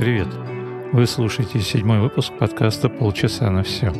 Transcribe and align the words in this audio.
Привет! 0.00 0.28
Вы 0.94 1.06
слушаете 1.06 1.60
седьмой 1.60 2.00
выпуск 2.00 2.32
подкаста 2.38 2.88
«Полчаса 2.88 3.50
на 3.50 3.62
все». 3.62 3.92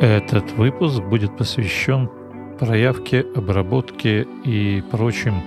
Этот 0.00 0.50
выпуск 0.54 1.00
будет 1.00 1.36
посвящен 1.36 2.10
проявке, 2.58 3.24
обработке 3.36 4.26
и 4.44 4.82
прочим 4.90 5.40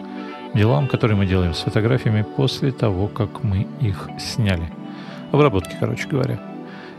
делам, 0.54 0.88
которые 0.88 1.18
мы 1.18 1.26
делаем 1.26 1.54
с 1.54 1.60
фотографиями 1.60 2.26
после 2.38 2.72
того, 2.72 3.10
как 3.10 3.44
мы 3.44 3.68
их 3.82 4.08
сняли. 4.18 4.72
Обработки, 5.34 5.76
короче 5.78 6.08
говоря. 6.08 6.40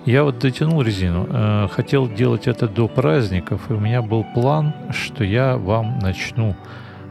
Я 0.04 0.22
вот 0.22 0.38
дотянул 0.38 0.82
резину. 0.82 1.26
Э, 1.30 1.68
хотел 1.72 2.06
делать 2.06 2.46
это 2.46 2.68
до 2.68 2.88
праздников, 2.88 3.70
и 3.70 3.72
у 3.72 3.80
меня 3.80 4.02
был 4.02 4.22
план, 4.34 4.74
что 4.90 5.24
я 5.24 5.56
вам 5.56 5.98
начну 5.98 6.54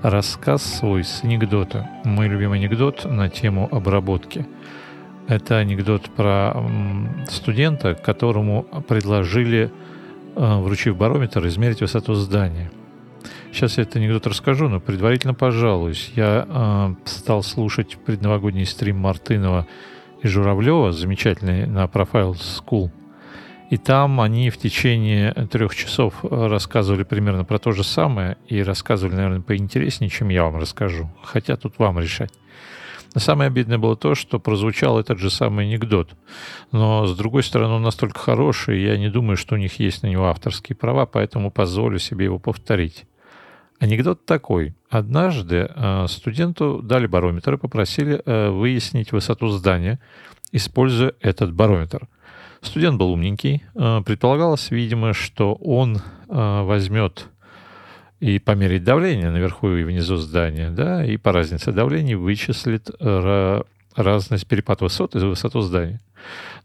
рассказ 0.04 0.62
свой 0.62 1.04
с 1.04 1.24
анекдота. 1.24 1.90
Мой 2.04 2.28
любимый 2.28 2.60
анекдот 2.60 3.04
на 3.06 3.30
тему 3.30 3.68
обработки. 3.72 4.46
Это 5.32 5.60
анекдот 5.60 6.10
про 6.10 6.54
студента, 7.30 7.96
которому 7.96 8.64
предложили, 8.86 9.72
э, 10.36 10.60
вручив 10.60 10.98
барометр, 10.98 11.48
измерить 11.48 11.80
высоту 11.80 12.16
здания. 12.16 12.70
Сейчас 13.54 13.78
я 13.78 13.84
этот 13.84 13.96
анекдот 13.96 14.28
расскажу, 14.28 14.68
но 14.68 14.82
предварительно 14.82 15.34
пожалуюсь. 15.34 16.12
Я 16.18 16.46
э, 16.46 16.96
стал 17.06 17.44
слушать 17.44 17.98
предновогодний 18.06 18.66
стрим 18.66 18.98
Мартынова 18.98 19.68
и 20.22 20.28
Журавлева, 20.28 20.92
замечательный 20.92 21.66
на 21.66 21.86
Profile 21.86 22.34
School. 22.34 22.92
И 23.70 23.78
там 23.78 24.20
они 24.20 24.50
в 24.50 24.58
течение 24.58 25.32
трех 25.50 25.74
часов 25.76 26.26
рассказывали 26.30 27.04
примерно 27.04 27.46
про 27.46 27.58
то 27.58 27.72
же 27.72 27.86
самое 27.86 28.36
и 28.50 28.62
рассказывали, 28.62 29.16
наверное, 29.16 29.40
поинтереснее, 29.40 30.10
чем 30.10 30.28
я 30.28 30.44
вам 30.44 30.58
расскажу. 30.58 31.10
Хотя 31.24 31.56
тут 31.56 31.76
вам 31.78 32.00
решать. 32.00 32.34
Но 33.14 33.20
самое 33.20 33.48
обидное 33.48 33.78
было 33.78 33.96
то, 33.96 34.16
что 34.16 34.40
прозвучал 34.40 35.00
этот 35.00 35.20
же 35.20 35.30
самый 35.30 35.66
анекдот. 35.66 36.12
Но, 36.72 37.06
с 37.06 37.16
другой 37.16 37.44
стороны, 37.44 37.74
он 37.74 37.82
настолько 37.82 38.20
хороший, 38.20 38.82
я 38.82 38.98
не 38.98 39.10
думаю, 39.10 39.36
что 39.36 39.56
у 39.56 39.58
них 39.58 39.80
есть 39.80 40.04
на 40.04 40.08
него 40.08 40.28
авторские 40.28 40.76
права, 40.76 41.06
поэтому 41.06 41.52
позволю 41.52 42.00
себе 42.00 42.26
его 42.26 42.40
повторить. 42.40 43.06
Анекдот 43.80 44.26
такой. 44.26 44.76
Однажды 44.90 45.68
э, 45.68 46.06
студенту 46.08 46.82
дали 46.84 47.08
барометр 47.08 47.56
и 47.56 47.58
попросили 47.58 48.22
э, 48.24 48.50
выяснить 48.52 49.12
высоту 49.12 49.48
здания, 49.48 50.00
используя 50.52 51.16
этот 51.20 51.52
барометр. 51.52 52.08
Студент 52.62 53.00
был 53.00 53.12
умненький. 53.12 53.64
Э, 53.74 54.02
предполагалось, 54.06 54.70
видимо, 54.70 55.14
что 55.14 55.56
он 55.56 55.98
возьмет 56.28 57.31
и 58.22 58.40
померить 58.40 58.86
давление 58.86 59.30
наверху 59.30 59.70
и 59.72 59.84
внизу 59.84 60.16
здания, 60.16 60.70
да, 60.70 61.06
и 61.06 61.18
по 61.18 61.34
разнице 61.34 61.74
давлений 61.74 62.16
вычислит 62.16 62.90
разность 63.96 64.48
перепад 64.48 64.80
высот 64.80 65.16
и 65.16 65.20
высоту 65.20 65.60
здания. 65.60 66.00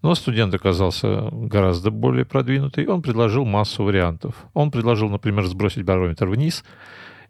Но 0.02 0.14
студент 0.14 0.54
оказался 0.54 1.28
гораздо 1.32 1.90
более 1.90 2.24
продвинутый. 2.24 2.86
Он 2.86 3.02
предложил 3.02 3.44
массу 3.44 3.82
вариантов. 3.82 4.36
Он 4.54 4.70
предложил, 4.70 5.08
например, 5.08 5.44
сбросить 5.46 5.84
барометр 5.84 6.28
вниз– 6.28 6.62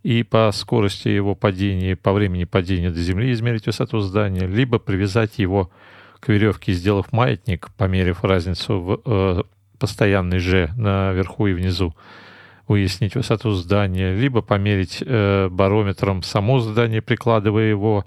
и 0.06 0.22
по 0.22 0.52
скорости 0.52 1.08
его 1.08 1.34
падения, 1.34 1.96
по 1.96 2.12
времени 2.12 2.44
падения 2.44 2.90
до 2.90 3.00
земли 3.00 3.32
измерить 3.32 3.66
высоту 3.66 3.98
здания, 3.98 4.46
либо 4.46 4.78
привязать 4.78 5.40
его 5.40 5.68
к 6.20 6.28
веревке, 6.28 6.72
сделав 6.74 7.12
маятник, 7.12 7.70
померив 7.76 8.22
разницу 8.22 8.78
в 8.80 9.00
э, 9.04 9.42
постоянной 9.80 10.38
G 10.38 10.70
наверху 10.76 11.48
и 11.48 11.54
внизу, 11.54 11.92
выяснить 12.68 13.14
высоту 13.14 13.52
здания, 13.52 14.14
либо 14.14 14.42
померить 14.42 15.02
э, 15.04 15.48
барометром 15.48 16.22
само 16.22 16.60
здание, 16.60 17.02
прикладывая 17.02 17.68
его 17.68 18.04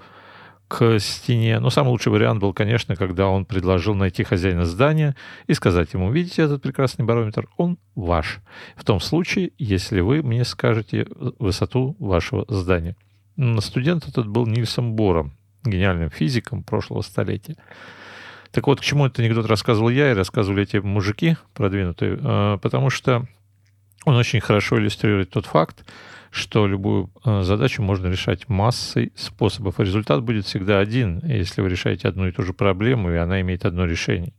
к 0.69 0.99
стене. 0.99 1.59
Но 1.59 1.69
самый 1.71 1.89
лучший 1.89 2.11
вариант 2.11 2.39
был, 2.39 2.53
конечно, 2.53 2.95
когда 2.95 3.27
он 3.27 3.45
предложил 3.45 3.95
найти 3.95 4.23
хозяина 4.23 4.65
здания 4.65 5.15
и 5.47 5.53
сказать 5.53 5.93
ему, 5.93 6.11
видите 6.11 6.43
этот 6.43 6.61
прекрасный 6.61 7.03
барометр, 7.05 7.47
он 7.57 7.79
ваш. 7.95 8.39
В 8.75 8.85
том 8.85 8.99
случае, 8.99 9.51
если 9.57 9.99
вы 10.01 10.21
мне 10.21 10.45
скажете 10.45 11.07
высоту 11.39 11.95
вашего 11.99 12.45
здания. 12.47 12.95
Студент 13.59 14.07
этот 14.07 14.27
был 14.27 14.45
Нильсом 14.45 14.93
Бором, 14.93 15.33
гениальным 15.63 16.11
физиком 16.11 16.63
прошлого 16.63 17.01
столетия. 17.01 17.55
Так 18.51 18.67
вот, 18.67 18.79
к 18.79 18.83
чему 18.83 19.05
этот 19.05 19.19
анекдот 19.19 19.45
рассказывал 19.47 19.89
я 19.89 20.11
и 20.11 20.15
рассказывали 20.15 20.63
эти 20.63 20.77
мужики 20.77 21.37
продвинутые, 21.53 22.19
э, 22.21 22.57
потому 22.61 22.89
что 22.89 23.27
он 24.05 24.15
очень 24.15 24.39
хорошо 24.39 24.77
иллюстрирует 24.77 25.31
тот 25.31 25.45
факт, 25.45 25.85
что 26.31 26.67
любую 26.67 27.09
э, 27.25 27.41
задачу 27.41 27.81
можно 27.81 28.07
решать 28.07 28.47
массой 28.49 29.11
способов. 29.15 29.79
Результат 29.79 30.23
будет 30.23 30.45
всегда 30.45 30.79
один, 30.79 31.21
если 31.25 31.61
вы 31.61 31.69
решаете 31.69 32.07
одну 32.07 32.27
и 32.27 32.31
ту 32.31 32.43
же 32.43 32.53
проблему, 32.53 33.11
и 33.11 33.17
она 33.17 33.41
имеет 33.41 33.65
одно 33.65 33.85
решение. 33.85 34.33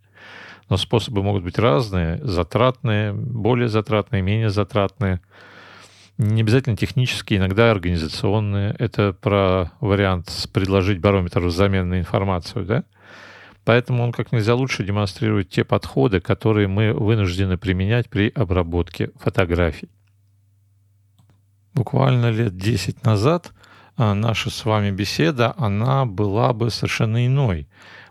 Но 0.69 0.77
способы 0.77 1.23
могут 1.23 1.43
быть 1.43 1.59
разные, 1.59 2.21
затратные, 2.23 3.13
более 3.13 3.69
затратные, 3.69 4.23
менее 4.23 4.51
затратные. 4.51 5.21
Не 6.17 6.43
обязательно 6.43 6.77
технические, 6.77 7.41
иногда 7.41 7.71
организационные. 7.71 8.77
Это 8.79 9.13
про 9.13 9.73
вариант 9.81 10.49
предложить 10.53 11.01
барометр 11.01 11.41
взамен 11.41 11.89
на 11.89 11.99
информацию, 11.99 12.65
да? 12.67 12.85
Поэтому 13.65 14.03
он 14.03 14.13
как 14.13 14.33
нельзя 14.33 14.55
лучше 14.55 14.85
демонстрирует 14.85 15.51
те 15.51 15.65
подходы, 15.65 16.21
которые 16.21 16.67
мы 16.69 16.93
вынуждены 16.93 17.59
применять 17.59 18.09
при 18.09 18.31
обработке 18.31 19.11
фотографий 19.19 19.91
буквально 21.75 22.31
лет 22.31 22.57
10 22.57 23.05
назад 23.05 23.53
а, 23.97 24.15
наша 24.15 24.51
с 24.51 24.65
вами 24.65 24.91
беседа, 24.91 25.55
она 25.57 26.05
была 26.05 26.53
бы 26.53 26.71
совершенно 26.71 27.27
иной. 27.27 27.69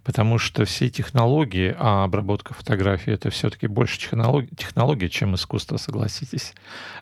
Потому 0.10 0.40
что 0.40 0.66
все 0.66 0.90
технологии, 0.90 1.76
а 1.78 2.04
обработка 2.04 2.56
фотографии 2.56 3.14
это 3.14 3.30
все-таки 3.30 3.68
больше 3.68 4.00
технология, 4.00 4.50
технология, 4.58 5.08
чем 5.08 5.36
искусство, 5.36 5.78
согласитесь. 5.78 6.56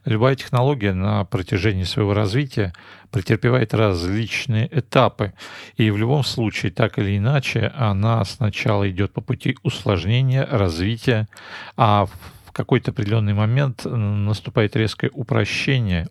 Любая 0.03 0.35
технология 0.35 0.91
на 0.91 1.23
протяжении 1.23 1.85
своего 1.85 2.13
развития 2.13 2.73
претерпевает 3.09 3.73
различные 3.73 4.67
этапы. 4.78 5.31
И 5.78 5.90
в 5.90 5.96
любом 5.96 6.25
случае, 6.25 6.73
так 6.73 7.00
или 7.00 7.17
иначе, 7.17 7.72
она 7.78 8.25
сначала 8.25 8.90
идет 8.90 9.13
по 9.13 9.22
пути 9.22 9.56
усложнения, 9.63 10.46
развития, 10.46 11.29
а 11.78 12.07
в 12.07 12.51
какой-то 12.51 12.91
определенный 12.91 13.34
момент 13.34 13.85
наступает 13.85 14.75
резкое 14.75 15.12
упрощение, 15.13 16.09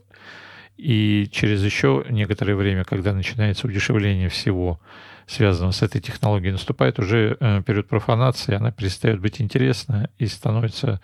и 0.77 1.29
через 1.33 1.65
еще 1.65 2.05
некоторое 2.11 2.55
время, 2.55 2.85
когда 2.85 3.13
начинается 3.13 3.67
удешевление 3.67 4.29
всего, 4.29 4.79
связанного 5.27 5.73
с 5.73 5.83
этой 5.83 6.01
технологией, 6.01 6.53
наступает 6.53 6.99
уже 6.99 7.37
э, 7.41 7.63
период 7.67 7.89
профанации, 7.89 8.55
она 8.55 8.71
перестает 8.71 9.21
быть 9.21 9.41
интересна 9.41 10.11
и 10.19 10.27
становится 10.27 11.01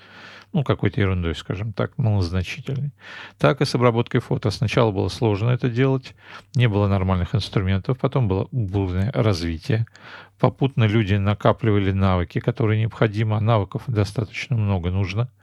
ну, 0.52 0.62
какой-то 0.62 1.00
ерундой, 1.00 1.34
скажем 1.34 1.72
так, 1.72 1.96
малозначительной. 1.96 2.90
Так 3.38 3.62
и 3.62 3.64
с 3.64 3.74
обработкой 3.74 4.20
фото. 4.20 4.50
Сначала 4.50 4.90
было 4.90 5.08
сложно 5.08 5.48
это 5.48 5.70
делать, 5.70 6.14
не 6.54 6.68
было 6.68 6.86
нормальных 6.88 7.34
инструментов, 7.34 7.98
потом 7.98 8.28
было 8.28 8.48
бурное 8.52 9.10
развитие. 9.12 9.86
Попутно 10.38 10.84
люди 10.84 11.14
накапливали 11.14 11.92
навыки, 11.92 12.38
которые 12.38 12.80
необходимы, 12.80 13.36
а 13.38 13.40
навыков 13.40 13.84
достаточно 13.86 14.56
много 14.56 14.90
нужно– 14.90 15.30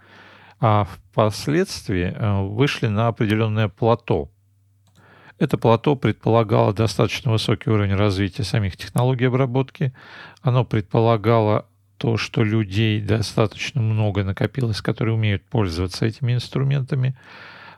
а 0.60 0.86
впоследствии 0.86 2.14
э, 2.14 2.42
вышли 2.42 2.88
на 2.88 3.08
определенное 3.08 3.68
плато. 3.70 4.30
Это 5.38 5.58
плато 5.58 5.96
предполагало 5.96 6.74
достаточно 6.74 7.32
высокий 7.32 7.70
уровень 7.70 7.96
развития 7.96 8.44
самих 8.44 8.76
технологий 8.76 9.26
обработки. 9.26 9.94
Оно 10.42 10.66
предполагало 10.66 11.66
то, 11.98 12.18
что 12.18 12.44
людей 12.44 13.02
достаточно 13.02 13.82
много 13.82 14.24
накопилось, 14.24 14.82
которые 14.82 15.16
умеют 15.16 15.44
пользоваться 15.46 16.06
этими 16.06 16.34
инструментами. 16.34 17.18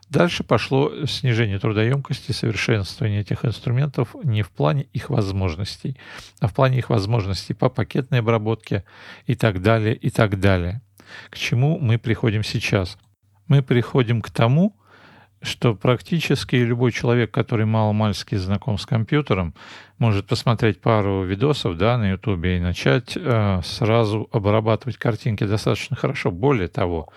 Дальше 0.08 0.44
пошло 0.44 1.06
снижение 1.06 1.58
трудоемкости, 1.58 2.32
совершенствование 2.32 3.20
этих 3.20 3.44
инструментов 3.44 4.14
не 4.24 4.42
в 4.42 4.50
плане 4.50 4.82
их 4.92 5.08
возможностей, 5.08 5.96
а 6.40 6.48
в 6.48 6.54
плане 6.54 6.78
их 6.78 6.90
возможностей 6.90 7.54
по 7.54 7.68
пакетной 7.68 8.18
обработке 8.18 8.84
и 9.26 9.34
так 9.34 9.62
далее, 9.62 9.94
и 9.94 10.10
так 10.10 10.38
далее. 10.38 10.82
К 11.30 11.36
чему 11.36 11.78
мы 11.78 11.98
приходим 11.98 12.44
сейчас? 12.44 12.98
Мы 13.48 13.62
приходим 13.62 14.22
к 14.22 14.30
тому, 14.30 14.76
что 15.42 15.74
практически 15.74 16.56
любой 16.56 16.92
человек, 16.92 17.32
который 17.32 17.66
мало-мальски 17.66 18.36
знаком 18.36 18.78
с 18.78 18.86
компьютером, 18.86 19.54
может 20.02 20.26
посмотреть 20.26 20.80
пару 20.80 21.22
видосов 21.22 21.76
да, 21.76 21.96
на 21.96 22.10
Ютубе 22.10 22.56
и 22.56 22.60
начать 22.60 23.16
э, 23.16 23.60
сразу 23.62 24.28
обрабатывать 24.32 24.96
картинки 24.96 25.44
достаточно 25.44 25.94
хорошо. 25.94 26.32
Более 26.32 26.66
того, 26.66 27.08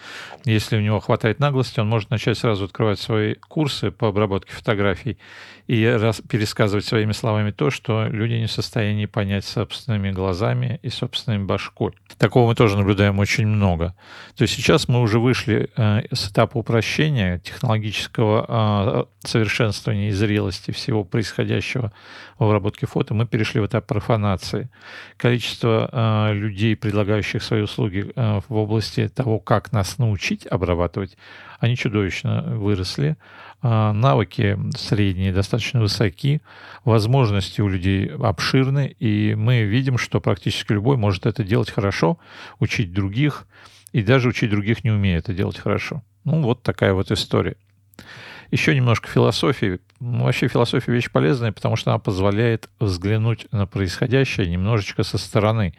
если 0.43 0.77
у 0.77 0.81
него 0.81 0.99
хватает 0.99 1.39
наглости, 1.39 1.79
он 1.79 1.89
может 1.89 2.11
начать 2.11 2.37
сразу 2.37 2.65
открывать 2.65 2.99
свои 2.99 3.33
курсы 3.33 3.89
по 3.89 4.09
обработке 4.09 4.53
фотографий 4.53 5.17
и 5.67 5.83
раз, 5.83 6.21
пересказывать 6.29 6.85
своими 6.85 7.11
словами 7.11 7.49
то, 7.49 7.71
что 7.71 8.05
люди 8.05 8.33
не 8.33 8.45
в 8.45 8.51
состоянии 8.51 9.07
понять 9.07 9.45
собственными 9.45 10.11
глазами 10.11 10.79
и 10.83 10.89
собственной 10.89 11.39
башкой. 11.39 11.93
Такого 12.19 12.49
мы 12.49 12.55
тоже 12.55 12.77
наблюдаем 12.77 13.17
очень 13.17 13.47
много. 13.47 13.95
То 14.35 14.43
есть 14.43 14.53
сейчас 14.53 14.87
мы 14.87 15.01
уже 15.01 15.19
вышли 15.19 15.71
э, 15.75 16.01
с 16.13 16.29
этапа 16.29 16.57
упрощения, 16.59 17.39
технологического 17.39 19.07
э, 19.23 19.27
совершенствования 19.27 20.09
и 20.09 20.11
зрелости 20.11 20.69
всего 20.69 21.03
происходящего 21.03 21.91
в 22.37 22.43
обработке 22.43 22.74
обработки 22.75 22.85
фото 22.85 23.13
мы 23.13 23.25
перешли 23.25 23.61
в 23.61 23.65
этап 23.65 23.87
профанации. 23.87 24.69
Количество 25.17 25.89
э, 25.91 26.33
людей, 26.33 26.75
предлагающих 26.75 27.43
свои 27.43 27.61
услуги 27.61 28.11
э, 28.15 28.41
в 28.49 28.55
области 28.55 29.07
того, 29.07 29.39
как 29.39 29.71
нас 29.71 29.97
научить 29.97 30.47
обрабатывать, 30.51 31.17
они 31.59 31.75
чудовищно 31.75 32.41
выросли. 32.41 33.15
Э, 33.63 33.91
навыки 33.93 34.57
средние, 34.77 35.31
достаточно 35.33 35.81
высоки, 35.81 36.41
возможности 36.85 37.61
у 37.61 37.69
людей 37.69 38.07
обширны, 38.07 38.95
и 39.01 39.35
мы 39.35 39.63
видим, 39.63 39.97
что 39.97 40.19
практически 40.19 40.73
любой 40.73 40.97
может 40.97 41.25
это 41.25 41.43
делать 41.43 41.71
хорошо, 41.71 42.17
учить 42.59 42.93
других, 42.93 43.47
и 43.93 44.03
даже 44.03 44.29
учить 44.29 44.49
других 44.49 44.83
не 44.83 44.91
умеет 44.91 45.23
это 45.23 45.33
делать 45.33 45.57
хорошо. 45.57 46.01
Ну, 46.25 46.41
вот 46.41 46.63
такая 46.63 46.93
вот 46.93 47.11
история. 47.11 47.55
Еще 48.51 48.75
немножко 48.75 49.07
философии. 49.07 49.79
Вообще 49.99 50.47
философия 50.47 50.91
вещь 50.91 51.09
полезная, 51.11 51.51
потому 51.51 51.75
что 51.75 51.91
она 51.91 51.99
позволяет 51.99 52.69
взглянуть 52.79 53.47
на 53.51 53.65
происходящее 53.65 54.47
немножечко 54.47 55.03
со 55.03 55.17
стороны, 55.17 55.73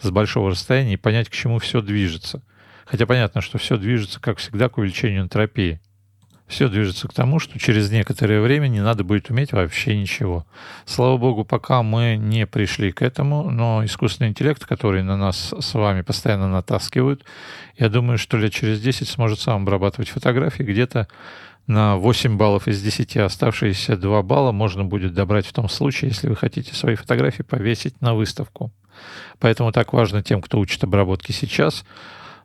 с 0.00 0.10
большого 0.10 0.50
расстояния 0.50 0.94
и 0.94 0.96
понять, 0.96 1.28
к 1.28 1.32
чему 1.32 1.58
все 1.58 1.80
движется. 1.80 2.42
Хотя 2.84 3.06
понятно, 3.06 3.40
что 3.40 3.58
все 3.58 3.76
движется, 3.76 4.20
как 4.20 4.38
всегда, 4.38 4.68
к 4.68 4.78
увеличению 4.78 5.22
энтропии. 5.22 5.80
Все 6.50 6.68
движется 6.68 7.06
к 7.06 7.14
тому, 7.14 7.38
что 7.38 7.60
через 7.60 7.92
некоторое 7.92 8.40
время 8.40 8.66
не 8.66 8.80
надо 8.80 9.04
будет 9.04 9.30
уметь 9.30 9.52
вообще 9.52 9.96
ничего. 9.96 10.44
Слава 10.84 11.16
богу, 11.16 11.44
пока 11.44 11.84
мы 11.84 12.16
не 12.16 12.44
пришли 12.44 12.90
к 12.90 13.02
этому, 13.02 13.48
но 13.48 13.84
искусственный 13.84 14.30
интеллект, 14.30 14.66
который 14.66 15.04
на 15.04 15.16
нас 15.16 15.54
с 15.56 15.74
вами 15.74 16.02
постоянно 16.02 16.48
натаскивают, 16.48 17.24
я 17.78 17.88
думаю, 17.88 18.18
что 18.18 18.36
лет 18.36 18.52
через 18.52 18.80
10 18.80 19.08
сможет 19.08 19.38
сам 19.38 19.62
обрабатывать 19.62 20.08
фотографии 20.08 20.64
где-то 20.64 21.06
на 21.66 21.96
8 21.96 22.36
баллов 22.36 22.68
из 22.68 22.82
10 22.82 23.16
оставшиеся 23.18 23.96
2 23.96 24.22
балла 24.22 24.52
можно 24.52 24.84
будет 24.84 25.14
добрать 25.14 25.46
в 25.46 25.52
том 25.52 25.68
случае, 25.68 26.10
если 26.10 26.28
вы 26.28 26.36
хотите 26.36 26.74
свои 26.74 26.94
фотографии 26.94 27.42
повесить 27.42 28.00
на 28.00 28.14
выставку. 28.14 28.72
Поэтому 29.38 29.72
так 29.72 29.92
важно 29.92 30.22
тем, 30.22 30.42
кто 30.42 30.58
учит 30.58 30.82
обработки 30.84 31.32
сейчас, 31.32 31.84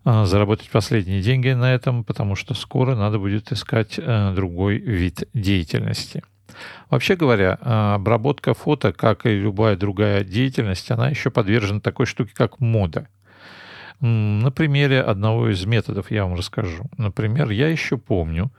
а, 0.03 0.25
заработать 0.25 0.69
последние 0.69 1.21
деньги 1.21 1.49
на 1.49 1.73
этом, 1.73 2.03
потому 2.03 2.35
что 2.35 2.53
скоро 2.53 2.95
надо 2.95 3.17
будет 3.17 3.51
искать 3.51 3.97
э, 3.97 4.33
другой 4.35 4.77
вид 4.77 5.27
деятельности. 5.33 6.23
Вообще 6.89 7.15
говоря, 7.15 7.57
а, 7.61 7.95
обработка 7.95 8.53
фото, 8.53 8.93
как 8.93 9.25
и 9.25 9.29
любая 9.29 9.75
другая 9.75 10.23
деятельность, 10.23 10.91
она 10.91 11.09
еще 11.09 11.31
подвержена 11.31 11.79
такой 11.79 12.05
штуке, 12.05 12.31
как 12.33 12.59
мода. 12.59 13.07
На 14.01 14.51
примере 14.51 15.01
одного 15.01 15.49
из 15.49 15.65
методов 15.65 16.11
я 16.11 16.25
вам 16.25 16.35
расскажу. 16.35 16.83
Например, 16.97 17.49
я 17.49 17.69
еще 17.69 17.97
помню, 17.97 18.51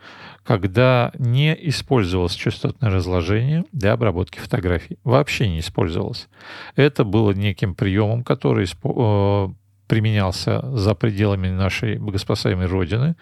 когда 0.45 1.13
не 1.19 1.57
использовалось 1.69 2.35
частотное 2.35 2.91
разложение 2.91 3.65
для 3.73 3.93
обработки 3.93 4.39
фотографий. 4.39 4.99
Вообще 5.05 5.49
не 5.49 5.61
использовалось. 5.61 6.29
Это 6.75 7.05
было 7.05 7.33
неким 7.33 7.75
приемом, 7.75 8.25
который 8.25 8.67
э, 8.67 9.49
применялся 9.87 10.63
за 10.73 10.95
пределами 10.95 11.49
нашей 11.49 11.99
богоспасаемой 11.99 12.67
Родины. 12.67 13.17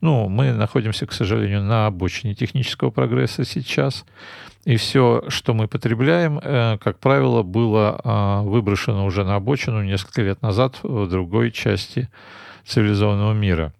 Ну, 0.00 0.28
мы 0.28 0.52
находимся, 0.52 1.06
к 1.06 1.12
сожалению, 1.12 1.62
на 1.62 1.86
обочине 1.86 2.34
технического 2.34 2.90
прогресса 2.90 3.44
сейчас. 3.44 4.04
И 4.64 4.76
все, 4.76 5.24
что 5.28 5.54
мы 5.54 5.68
потребляем, 5.68 6.40
э, 6.42 6.78
как 6.78 6.98
правило, 6.98 7.42
было 7.42 8.00
а, 8.04 8.42
выброшено 8.42 9.06
уже 9.06 9.24
на 9.24 9.36
обочину 9.36 9.82
несколько 9.82 10.22
лет 10.22 10.42
назад 10.42 10.76
в 10.82 11.08
другой 11.08 11.52
части 11.52 12.08
цивилизованного 12.66 13.32
мира. 13.32 13.72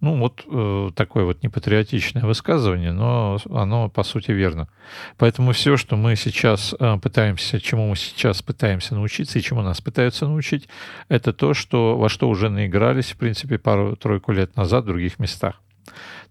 Ну, 0.00 0.16
вот 0.16 0.44
э, 0.46 0.90
такое 0.94 1.24
вот 1.24 1.42
непатриотичное 1.42 2.22
высказывание, 2.22 2.92
но 2.92 3.38
оно 3.50 3.88
по 3.88 4.04
сути 4.04 4.30
верно. 4.30 4.68
Поэтому 5.16 5.52
все, 5.52 5.76
что 5.76 5.96
мы 5.96 6.14
сейчас 6.14 6.74
э, 6.78 6.98
пытаемся, 7.02 7.60
чему 7.60 7.88
мы 7.88 7.96
сейчас 7.96 8.40
пытаемся 8.40 8.94
научиться 8.94 9.38
и 9.38 9.42
чему 9.42 9.62
нас 9.62 9.80
пытаются 9.80 10.26
научить, 10.26 10.68
это 11.08 11.32
то, 11.32 11.52
что, 11.52 11.98
во 11.98 12.08
что 12.08 12.28
уже 12.28 12.48
наигрались, 12.48 13.10
в 13.10 13.16
принципе, 13.16 13.58
пару-тройку 13.58 14.30
лет 14.30 14.56
назад 14.56 14.84
в 14.84 14.86
других 14.86 15.18
местах. 15.18 15.60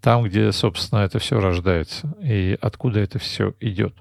Там, 0.01 0.23
где, 0.23 0.51
собственно, 0.51 0.99
это 0.99 1.19
все 1.19 1.39
рождается 1.39 2.15
и 2.21 2.57
откуда 2.61 2.99
это 2.99 3.19
все 3.19 3.53
идет. 3.59 3.95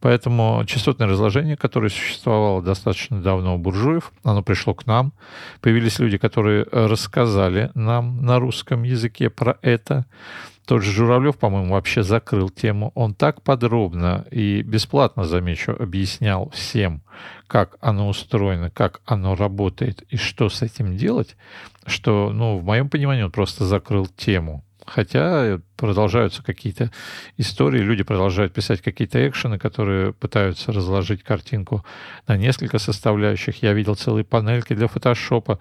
Поэтому 0.00 0.64
частотное 0.66 1.06
разложение, 1.06 1.56
которое 1.56 1.90
существовало 1.90 2.62
достаточно 2.62 3.20
давно 3.20 3.54
у 3.54 3.58
буржуев, 3.58 4.12
оно 4.24 4.42
пришло 4.42 4.74
к 4.74 4.86
нам. 4.86 5.12
Появились 5.60 5.98
люди, 5.98 6.18
которые 6.18 6.66
рассказали 6.70 7.70
нам 7.74 8.24
на 8.24 8.38
русском 8.38 8.82
языке 8.82 9.30
про 9.30 9.58
это. 9.62 10.06
Тот 10.66 10.82
же 10.82 10.92
Журавлев, 10.92 11.38
по-моему, 11.38 11.74
вообще 11.74 12.02
закрыл 12.02 12.48
тему. 12.48 12.92
Он 12.94 13.14
так 13.14 13.42
подробно 13.42 14.24
и 14.30 14.62
бесплатно, 14.62 15.24
замечу, 15.24 15.74
объяснял 15.76 16.50
всем, 16.50 17.02
как 17.48 17.76
оно 17.80 18.08
устроено, 18.08 18.70
как 18.70 19.00
оно 19.04 19.34
работает 19.34 20.02
и 20.08 20.16
что 20.16 20.48
с 20.48 20.62
этим 20.62 20.96
делать, 20.96 21.36
что, 21.86 22.30
ну, 22.32 22.58
в 22.58 22.64
моем 22.64 22.88
понимании, 22.88 23.24
он 23.24 23.32
просто 23.32 23.64
закрыл 23.64 24.06
тему. 24.06 24.64
Хотя 24.86 25.60
продолжаются 25.76 26.42
какие-то 26.42 26.90
истории, 27.36 27.80
люди 27.80 28.02
продолжают 28.02 28.52
писать 28.52 28.80
какие-то 28.80 29.26
экшены, 29.28 29.58
которые 29.58 30.12
пытаются 30.12 30.72
разложить 30.72 31.22
картинку 31.22 31.84
на 32.26 32.36
несколько 32.36 32.78
составляющих. 32.78 33.62
Я 33.62 33.72
видел 33.72 33.94
целые 33.94 34.24
панельки 34.24 34.74
для 34.74 34.88
фотошопа. 34.88 35.58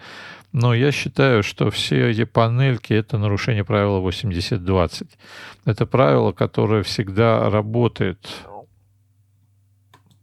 Но 0.51 0.73
я 0.73 0.91
считаю, 0.91 1.44
что 1.44 1.69
все 1.71 2.09
эти 2.09 2.25
панельки— 2.25 2.94
это 2.95 3.18
нарушение 3.18 3.63
правила 3.63 4.00
80-20. 4.00 5.07
Это 5.66 5.85
правило, 5.85 6.33
которое 6.33 6.83
всегда 6.83 7.49
работает 7.49 8.18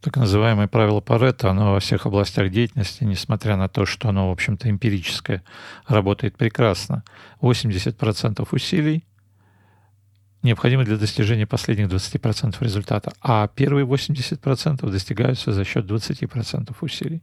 так 0.01 0.17
называемое 0.17 0.69
правило 0.69 1.01
Паретта, 1.01 1.51
оно 1.51 1.73
во 1.73 1.81
всех 1.81 2.07
областях 2.07 2.51
деятельности, 2.51 3.05
несмотря 3.05 3.57
на 3.57 3.69
то, 3.69 3.85
что 3.85 4.09
оно, 4.09 4.29
в 4.29 4.33
общем-то, 4.33 4.71
эмпирическое, 4.71 5.43
работает 5.87 6.37
прекрасно. 6.37 7.03
80% 7.41 8.47
усилий 8.53 9.05
необходимы 10.43 10.85
для 10.85 10.97
достижения 10.97 11.47
последних 11.47 11.89
20% 11.89 12.57
результата, 12.61 13.13
а 13.21 13.49
первые 13.49 13.85
80% 13.85 14.89
достигаются 14.89 15.53
за 15.53 15.65
счет 15.65 15.85
20% 15.91 16.75
усилий. 16.81 17.23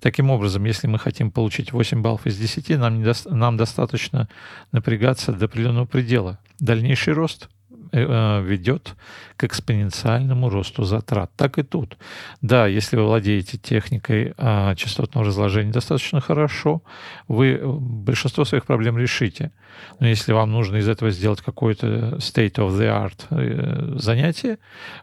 Таким 0.00 0.30
образом, 0.30 0.64
если 0.64 0.86
мы 0.86 0.98
хотим 0.98 1.30
получить 1.30 1.72
8 1.72 2.02
баллов 2.02 2.26
из 2.26 2.38
10, 2.38 2.78
нам, 2.78 2.98
не 2.98 3.04
до... 3.04 3.14
нам 3.26 3.56
достаточно 3.56 4.28
напрягаться 4.70 5.32
до 5.32 5.46
определенного 5.46 5.86
предела. 5.86 6.38
Дальнейший 6.60 7.14
рост— 7.14 7.48
ведет 7.92 8.94
к 9.36 9.44
экспоненциальному 9.44 10.48
росту 10.48 10.84
затрат. 10.84 11.30
Так 11.36 11.58
и 11.58 11.62
тут. 11.62 11.96
Да, 12.40 12.66
если 12.66 12.96
вы 12.96 13.04
владеете 13.04 13.58
техникой 13.58 14.34
а, 14.38 14.74
частотного 14.74 15.26
разложения 15.26 15.72
достаточно 15.72 16.20
хорошо, 16.20 16.82
вы 17.28 17.60
большинство 17.62 18.44
своих 18.44 18.64
проблем 18.64 18.98
решите. 18.98 19.52
Но 20.00 20.06
если 20.06 20.32
вам 20.32 20.52
нужно 20.52 20.76
из 20.76 20.88
этого 20.88 21.10
сделать 21.10 21.40
какое-то 21.40 22.16
state 22.18 22.54
of 22.54 22.70
the 22.70 22.88
art 22.88 23.26
э, 23.30 23.98
занятие, 23.98 24.58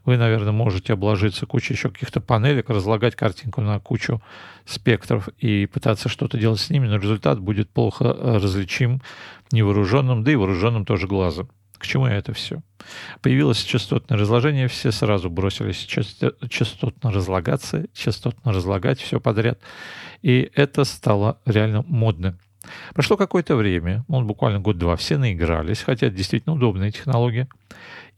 вы, 0.05 0.17
наверное, 0.17 0.51
можете 0.51 0.93
обложиться 0.93 1.45
кучей 1.45 1.73
еще 1.73 1.89
каких-то 1.89 2.21
панелек, 2.21 2.69
разлагать 2.69 3.15
картинку 3.15 3.61
на 3.61 3.79
кучу 3.79 4.21
спектров 4.65 5.27
и 5.39 5.65
пытаться 5.65 6.09
что-то 6.09 6.37
делать 6.37 6.59
с 6.59 6.69
ними, 6.69 6.87
но 6.87 6.97
результат 6.97 7.39
будет 7.39 7.69
плохо 7.69 8.05
э, 8.05 8.37
различим 8.37 9.01
невооруженным, 9.51 10.23
да 10.23 10.31
и 10.31 10.35
вооруженным 10.35 10.85
тоже 10.85 11.07
глазом. 11.07 11.49
К 11.79 11.87
чему 11.87 12.05
это 12.05 12.33
все? 12.33 12.61
Появилось 13.21 13.63
частотное 13.63 14.17
разложение, 14.17 14.67
все 14.67 14.91
сразу 14.91 15.29
бросились 15.29 15.77
частотно 16.49 17.11
разлагаться, 17.11 17.85
частотно 17.93 18.51
разлагать 18.51 18.99
все 18.99 19.19
подряд. 19.19 19.59
И 20.21 20.51
это 20.55 20.83
стало 20.83 21.39
реально 21.45 21.83
модным. 21.87 22.37
Прошло 22.93 23.15
какое-то 23.15 23.55
время, 23.55 24.03
он 24.09 24.27
буквально 24.27 24.59
год-два, 24.59 24.97
все 24.97 25.17
наигрались, 25.17 25.81
хотя 25.81 26.07
это 26.07 26.17
действительно 26.17 26.55
удобная 26.55 26.91
технология. 26.91 27.47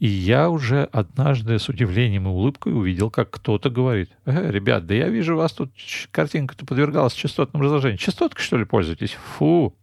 И 0.02 0.08
я 0.08 0.50
уже 0.50 0.90
однажды 0.92 1.60
с 1.60 1.70
удивлением 1.70 2.26
и 2.26 2.32
улыбкой 2.32 2.74
увидел, 2.74 3.12
как 3.12 3.30
кто-то 3.30 3.70
говорит, 3.70 4.10
э, 4.26 4.50
ребят, 4.50 4.88
да 4.88 4.96
я 4.96 5.10
вижу, 5.10 5.36
у 5.36 5.38
вас 5.38 5.54
тут 5.54 5.72
картинка-то 6.10 6.66
подвергалась 6.66 7.14
частотному 7.14 7.64
разложению. 7.64 8.00
Частоткой, 8.00 8.44
что 8.44 8.58
ли, 8.58 8.66
пользуетесь? 8.66 9.16
Фу! 9.38 9.76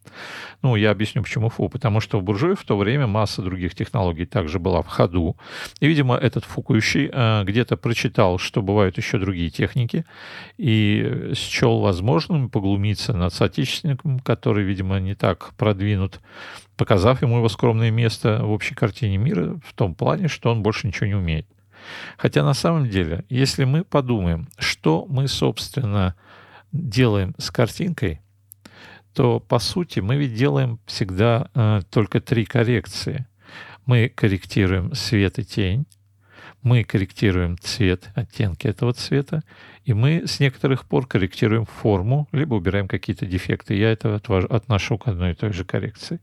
Ну, 0.61 0.75
я 0.75 0.91
объясню, 0.91 1.23
почему 1.23 1.51
фу. 1.51 1.69
Потому 1.69 2.01
что 2.01 2.19
в 2.19 2.25
буржуе 2.25 2.57
в 2.57 2.65
то 2.65 2.77
время 2.77 3.07
масса 3.07 3.43
других 3.43 3.77
технологий 3.77 4.27
также 4.27 4.59
была 4.59 4.83
в 4.83 4.89
ходу. 4.89 5.37
И, 5.79 5.87
видимо, 5.87 6.17
этот 6.17 6.45
фукующий 6.45 7.09
э, 7.13 7.45
где-то 7.45 7.77
прочитал, 7.77 8.39
что 8.39 8.61
бывают 8.61 8.97
еще 8.97 9.19
другие 9.19 9.51
техники, 9.51 10.05
и 10.57 11.31
счел 11.37 11.79
возможным 11.79 12.51
поглумиться 12.51 13.13
над 13.13 13.33
соотечественником, 13.33 14.19
который, 14.19 14.65
видимо, 14.65 14.99
не 14.99 15.15
так 15.15 15.55
продвинут 15.57 16.21
показав 16.79 17.21
ему 17.23 17.39
его 17.39 17.49
скромное 17.49 17.91
место 17.91 18.41
в 18.43 18.51
общей 18.51 18.75
картине 18.75 19.19
мира 19.19 19.61
в 19.65 19.75
том 19.75 19.95
плане, 19.95 20.29
что 20.29 20.51
он 20.51 20.63
больше 20.63 20.87
ничего 20.87 21.07
не 21.07 21.15
умеет. 21.15 21.47
Хотя 22.17 22.45
на 22.45 22.55
самом 22.55 22.89
деле, 22.89 23.25
если 23.29 23.65
мы 23.65 23.85
подумаем, 23.85 24.49
что 24.59 25.05
мы, 25.09 25.29
собственно, 25.29 26.15
делаем 26.73 27.35
с 27.37 27.51
картинкой, 27.51 28.21
то, 29.13 29.41
по 29.41 29.59
сути, 29.59 30.01
мы 30.01 30.17
ведь 30.17 30.35
делаем 30.35 30.79
всегда 30.87 31.51
э, 31.55 31.81
только 31.91 32.21
три 32.21 32.45
коррекции. 32.45 33.27
Мы 33.85 34.09
корректируем 34.09 34.95
свет 34.95 35.39
и 35.39 35.45
тень, 35.45 35.87
Мы 36.63 36.85
корректируем 36.85 37.57
цвет, 37.59 38.11
оттенки 38.15 38.67
этого 38.67 38.93
цвета, 38.93 39.43
и 39.85 39.95
мы 39.95 40.27
с 40.27 40.41
некоторых 40.41 40.85
пор 40.87 41.07
корректируем 41.07 41.65
форму, 41.65 42.29
либо 42.33 42.55
убираем 42.55 42.89
какие-то 42.89 43.27
дефекты. 43.27 43.75
Я 43.75 43.91
это 43.91 44.21
отношу 44.51 44.99
к 44.99 45.09
одной 45.09 45.33
и 45.33 45.35
той 45.35 45.53
же 45.53 45.65
коррекции. 45.65 46.21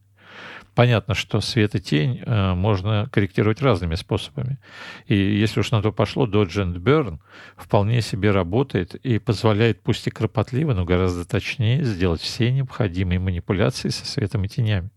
Понятно, 0.76 1.16
что 1.16 1.40
свет 1.40 1.74
и 1.76 1.80
тень 1.80 2.22
э, 2.26 2.54
можно 2.54 3.08
корректировать 3.10 3.62
разными 3.62 3.96
способами. 3.96 4.60
И 5.08 5.16
если 5.16 5.62
уж 5.62 5.72
на 5.72 5.82
то 5.82 5.94
пошло, 5.94 6.28
Dodge 6.28 6.58
and 6.58 6.76
Burn 6.76 7.20
вполне 7.56 8.02
себе 8.02 8.32
работает 8.32 8.94
и 8.96 9.18
позволяет, 9.18 9.82
пусть 9.82 10.06
и 10.08 10.12
кропотливо, 10.12 10.74
но 10.74 10.84
гораздо 10.84 11.24
точнее 11.26 11.82
сделать 11.86 12.20
все 12.20 12.52
необходимые 12.52 13.20
манипуляции 13.20 13.88
со 13.88 14.06
светом 14.06 14.44
и 14.44 14.50
тенями. 14.50 14.90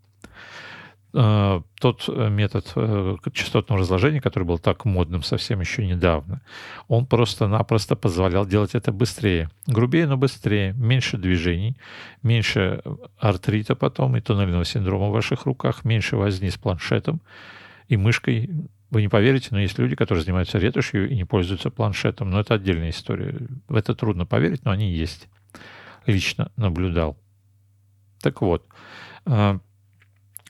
Э, 1.15 1.63
тот 1.81 2.05
э, 2.09 2.29
метод 2.29 2.71
э, 2.77 3.17
частотного 3.33 3.81
разложения, 3.81 4.21
который 4.21 4.45
был 4.45 4.59
так 4.59 4.85
модным 4.85 5.23
совсем 5.23 5.61
еще 5.61 5.87
недавно, 5.87 6.43
он 6.87 7.07
просто-напросто 7.07 7.97
позволял 7.97 8.45
делать 8.45 8.75
это 8.75 8.93
быстрее. 8.93 9.51
Грубее, 9.67 10.07
но 10.07 10.19
быстрее. 10.19 10.75
Меньше 10.75 11.17
движений, 11.17 11.79
меньше 12.23 12.83
артрита 13.17 13.75
потом 13.75 14.17
и 14.17 14.21
туннельного 14.21 14.67
синдрома 14.67 15.09
в 15.09 15.13
ваших 15.13 15.47
руках, 15.47 15.85
меньше 15.85 16.17
возни 16.17 16.51
с 16.51 16.59
планшетом 16.59 17.23
и 17.89 17.97
мышкой. 17.97 18.51
Вы 18.91 19.01
не 19.01 19.09
поверите, 19.09 19.49
но 19.51 19.61
есть 19.61 19.79
люди, 19.79 19.97
которые 19.97 20.23
занимаются 20.25 20.59
ретушью 20.59 21.09
и 21.09 21.15
не 21.15 21.25
пользуются 21.25 21.71
планшетом. 21.71 22.31
Но 22.31 22.41
это 22.41 22.55
отдельная 22.55 22.91
история. 22.91 23.35
В 23.67 23.77
это 23.77 23.95
трудно 23.95 24.27
поверить, 24.27 24.65
но 24.65 24.73
они 24.73 24.91
есть. 24.91 25.29
Лично 26.07 26.53
наблюдал. 26.57 27.17
Так 28.21 28.41
вот, 28.43 28.67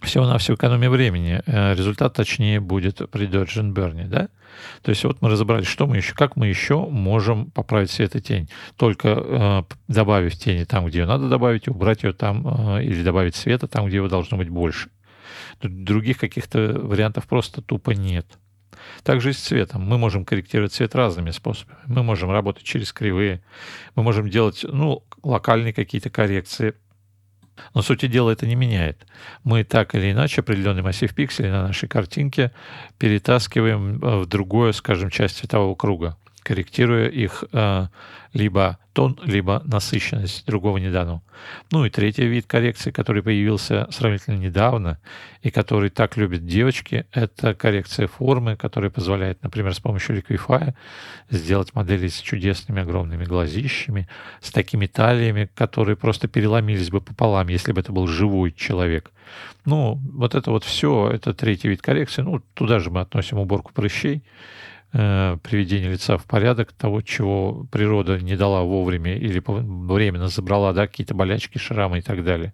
всего-навсего 0.01 0.57
экономия 0.57 0.91
времени. 0.91 1.43
Э, 1.47 1.75
результат 1.75 2.15
точнее 2.15 2.61
будет 2.61 3.11
при 3.11 3.27
Dodge 3.27 3.73
Burn, 3.73 4.07
да? 4.07 4.29
То 4.83 4.91
есть 4.91 5.05
вот 5.05 5.21
мы 5.21 5.29
разобрались, 5.29 5.67
что 5.67 5.87
мы 5.87 5.97
еще, 5.97 6.15
как 6.15 6.37
мы 6.37 6.49
еще 6.49 6.87
можем 6.87 7.51
поправить 7.51 7.91
свет 7.91 8.17
и 8.17 8.21
тень. 8.21 8.49
Только 8.77 9.09
э, 9.09 9.63
добавив 9.89 10.37
тени 10.37 10.65
там, 10.65 10.87
где 10.87 11.01
ее 11.01 11.07
надо 11.07 11.29
добавить, 11.29 11.69
убрать 11.69 12.03
ее 12.03 12.13
там, 12.13 12.77
э, 12.77 12.85
или 12.85 13.03
добавить 13.03 13.37
света 13.37 13.67
там, 13.67 13.87
где 13.87 13.97
его 13.97 14.09
должно 14.09 14.37
быть 14.37 14.49
больше. 14.49 14.91
Других 15.63 16.19
каких-то 16.19 16.79
вариантов 16.81 17.27
просто 17.27 17.63
тупо 17.63 17.91
нет. 17.91 18.27
Также 19.03 19.31
и 19.31 19.33
с 19.33 19.39
цветом. 19.39 19.83
Мы 19.83 19.99
можем 19.99 20.25
корректировать 20.25 20.73
цвет 20.73 20.95
разными 20.95 21.31
способами. 21.31 21.79
Мы 21.87 22.03
можем 22.03 22.31
работать 22.31 22.63
через 22.63 22.93
кривые, 22.93 23.43
мы 23.97 24.03
можем 24.03 24.31
делать 24.31 24.65
ну, 24.69 25.03
локальные 25.23 25.73
какие-то 25.73 26.11
коррекции– 26.11 26.75
но 27.75 27.83
сути 27.83 28.07
дела 28.07 28.31
это 28.31 28.47
не 28.47 28.55
меняет. 28.55 29.07
Мы 29.45 29.65
так 29.65 29.95
или 29.95 30.13
иначе 30.13 30.41
определенный 30.41 30.83
массив 30.83 31.15
пикселей 31.15 31.51
на 31.51 31.67
нашей 31.69 31.89
картинке 31.89 32.53
перетаскиваем 32.99 33.99
в 33.99 34.27
другую, 34.27 34.73
скажем, 34.73 35.11
часть 35.11 35.39
цветового 35.39 35.75
круга, 35.75 36.17
корректируя 36.49 37.09
их 37.09 37.45
э, 37.53 37.89
либо 38.33 38.79
тон, 38.95 39.19
либо 39.23 39.63
насыщенность, 39.67 40.47
другого 40.47 40.79
не. 40.79 40.89
Ну 41.71 41.85
и 41.85 41.91
третий 41.91 42.27
вид 42.27 42.47
коррекции, 42.47 42.91
который 42.91 43.23
появился 43.23 43.87
сравнительно 43.91 44.37
недавно 44.37 44.99
и 45.43 45.51
который 45.51 45.91
так 45.91 46.17
любят 46.17 46.47
девочки, 46.47 47.05
это 47.13 47.55
коррекция 47.55 48.07
формы, 48.07 48.57
которая 48.57 48.91
позволяет, 48.91 49.43
например, 49.43 49.75
с 49.75 49.81
помощью 49.81 50.17
Liquify 50.17 50.75
сделать 51.29 51.75
модели 51.75 52.09
с 52.09 52.19
чудесными 52.19 52.81
огромными 52.81 53.25
глазищами, 53.27 54.09
с 54.41 54.51
такими 54.51 54.87
талиями, 54.87 55.51
которые 55.55 55.97
просто 55.97 56.27
переломились 56.29 56.89
бы 56.89 57.03
пополам, 57.03 57.49
если 57.49 57.73
бы 57.73 57.81
это 57.83 57.93
был 57.93 58.07
живой 58.07 58.53
человек. 58.53 59.13
Ну, 59.67 60.01
вот 60.15 60.35
это 60.35 60.51
вот 60.51 60.65
все, 60.65 61.11
это 61.13 61.35
третий 61.35 61.69
вид 61.69 61.83
коррекции. 61.83 62.23
Ну, 62.23 62.41
туда 62.55 62.79
же 62.79 62.91
мы 62.91 63.03
относим 63.03 63.39
уборку 63.39 63.71
прыщей, 63.75 64.23
э, 64.93 65.37
приведение 65.43 65.91
лица 65.91 66.19
в 66.19 66.25
порядок, 66.25 66.73
того, 66.73 67.03
чего 67.03 67.67
природа 67.71 68.19
не 68.21 68.37
дала 68.37 68.63
вовремя 68.63 69.17
или 69.17 69.43
временно 69.45 70.29
забрала, 70.29 70.73
да, 70.73 70.87
какие-то 70.87 71.15
болячки, 71.15 71.59
шрамы 71.59 71.99
и 71.99 72.03
так 72.03 72.25
далее. 72.25 72.53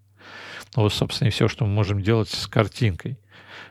Ну, 0.76 0.82
вот, 0.82 0.92
собственно, 0.92 1.28
и 1.28 1.30
все, 1.30 1.48
что 1.48 1.64
мы 1.64 1.72
можем 1.72 2.02
делать 2.02 2.28
с 2.28 2.46
картинкой. 2.46 3.18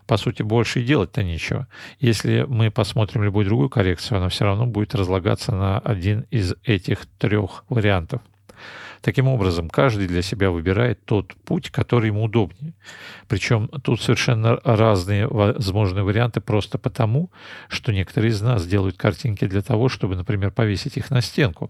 По 0.07 0.17
сути, 0.17 0.41
больше 0.41 0.81
и 0.81 0.85
делать-то 0.85 1.23
нечего. 1.23 1.67
Если 1.99 2.45
мы 2.47 2.71
посмотрим 2.71 3.23
любую 3.23 3.45
другую 3.45 3.69
коррекцию, 3.69 4.17
она 4.17 4.29
все 4.29 4.45
равно 4.45 4.65
будет 4.65 4.95
разлагаться 4.95 5.53
на 5.53 5.79
один 5.79 6.25
из 6.29 6.55
этих 6.63 7.05
трех 7.17 7.63
вариантов. 7.69 8.21
Таким 9.03 9.27
образом, 9.27 9.69
каждый 9.69 10.07
для 10.07 10.21
себя 10.21 10.49
выбирает 10.49 11.03
тот 11.03 11.35
путь, 11.43 11.69
который 11.69 12.07
ему 12.07 12.23
удобнее. 12.23 12.73
Причем 13.27 13.67
тут 13.67 14.01
совершенно 14.01 14.61
разные 14.63 15.27
возможные 15.27 16.05
варианты 16.05 16.39
просто 16.39 16.77
потому, 16.77 17.29
что 17.67 17.91
некоторые 17.91 18.31
из 18.31 18.41
нас 18.41 18.65
делают 18.65 18.95
картинки 18.95 19.45
для 19.45 19.61
того, 19.61 19.89
чтобы, 19.89 20.15
например, 20.15 20.51
повесить 20.51 20.95
их 20.95 21.11
на 21.11 21.19
стенку. 21.19 21.69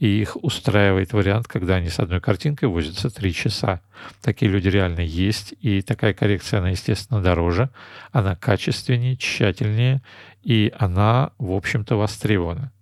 И 0.00 0.08
их 0.08 0.36
устраивает 0.42 1.12
вариант, 1.12 1.46
когда 1.46 1.76
они 1.76 1.88
с 1.88 2.00
одной 2.00 2.20
картинкой 2.20 2.68
возятся 2.68 3.10
три 3.10 3.32
часа. 3.32 3.80
Такие 4.20 4.50
люди 4.50 4.66
реально 4.66 5.02
есть, 5.02 5.54
и 5.60 5.82
такая 5.82 6.14
коррекция, 6.14 6.58
она, 6.58 6.70
естественно, 6.70 7.22
дороже, 7.22 7.70
она 8.10 8.34
качественнее, 8.34 9.16
тщательнее, 9.16 10.02
и 10.42 10.72
она, 10.76 11.30
в 11.38 11.52
общем-то, 11.52 11.94
востребована. 11.94 12.72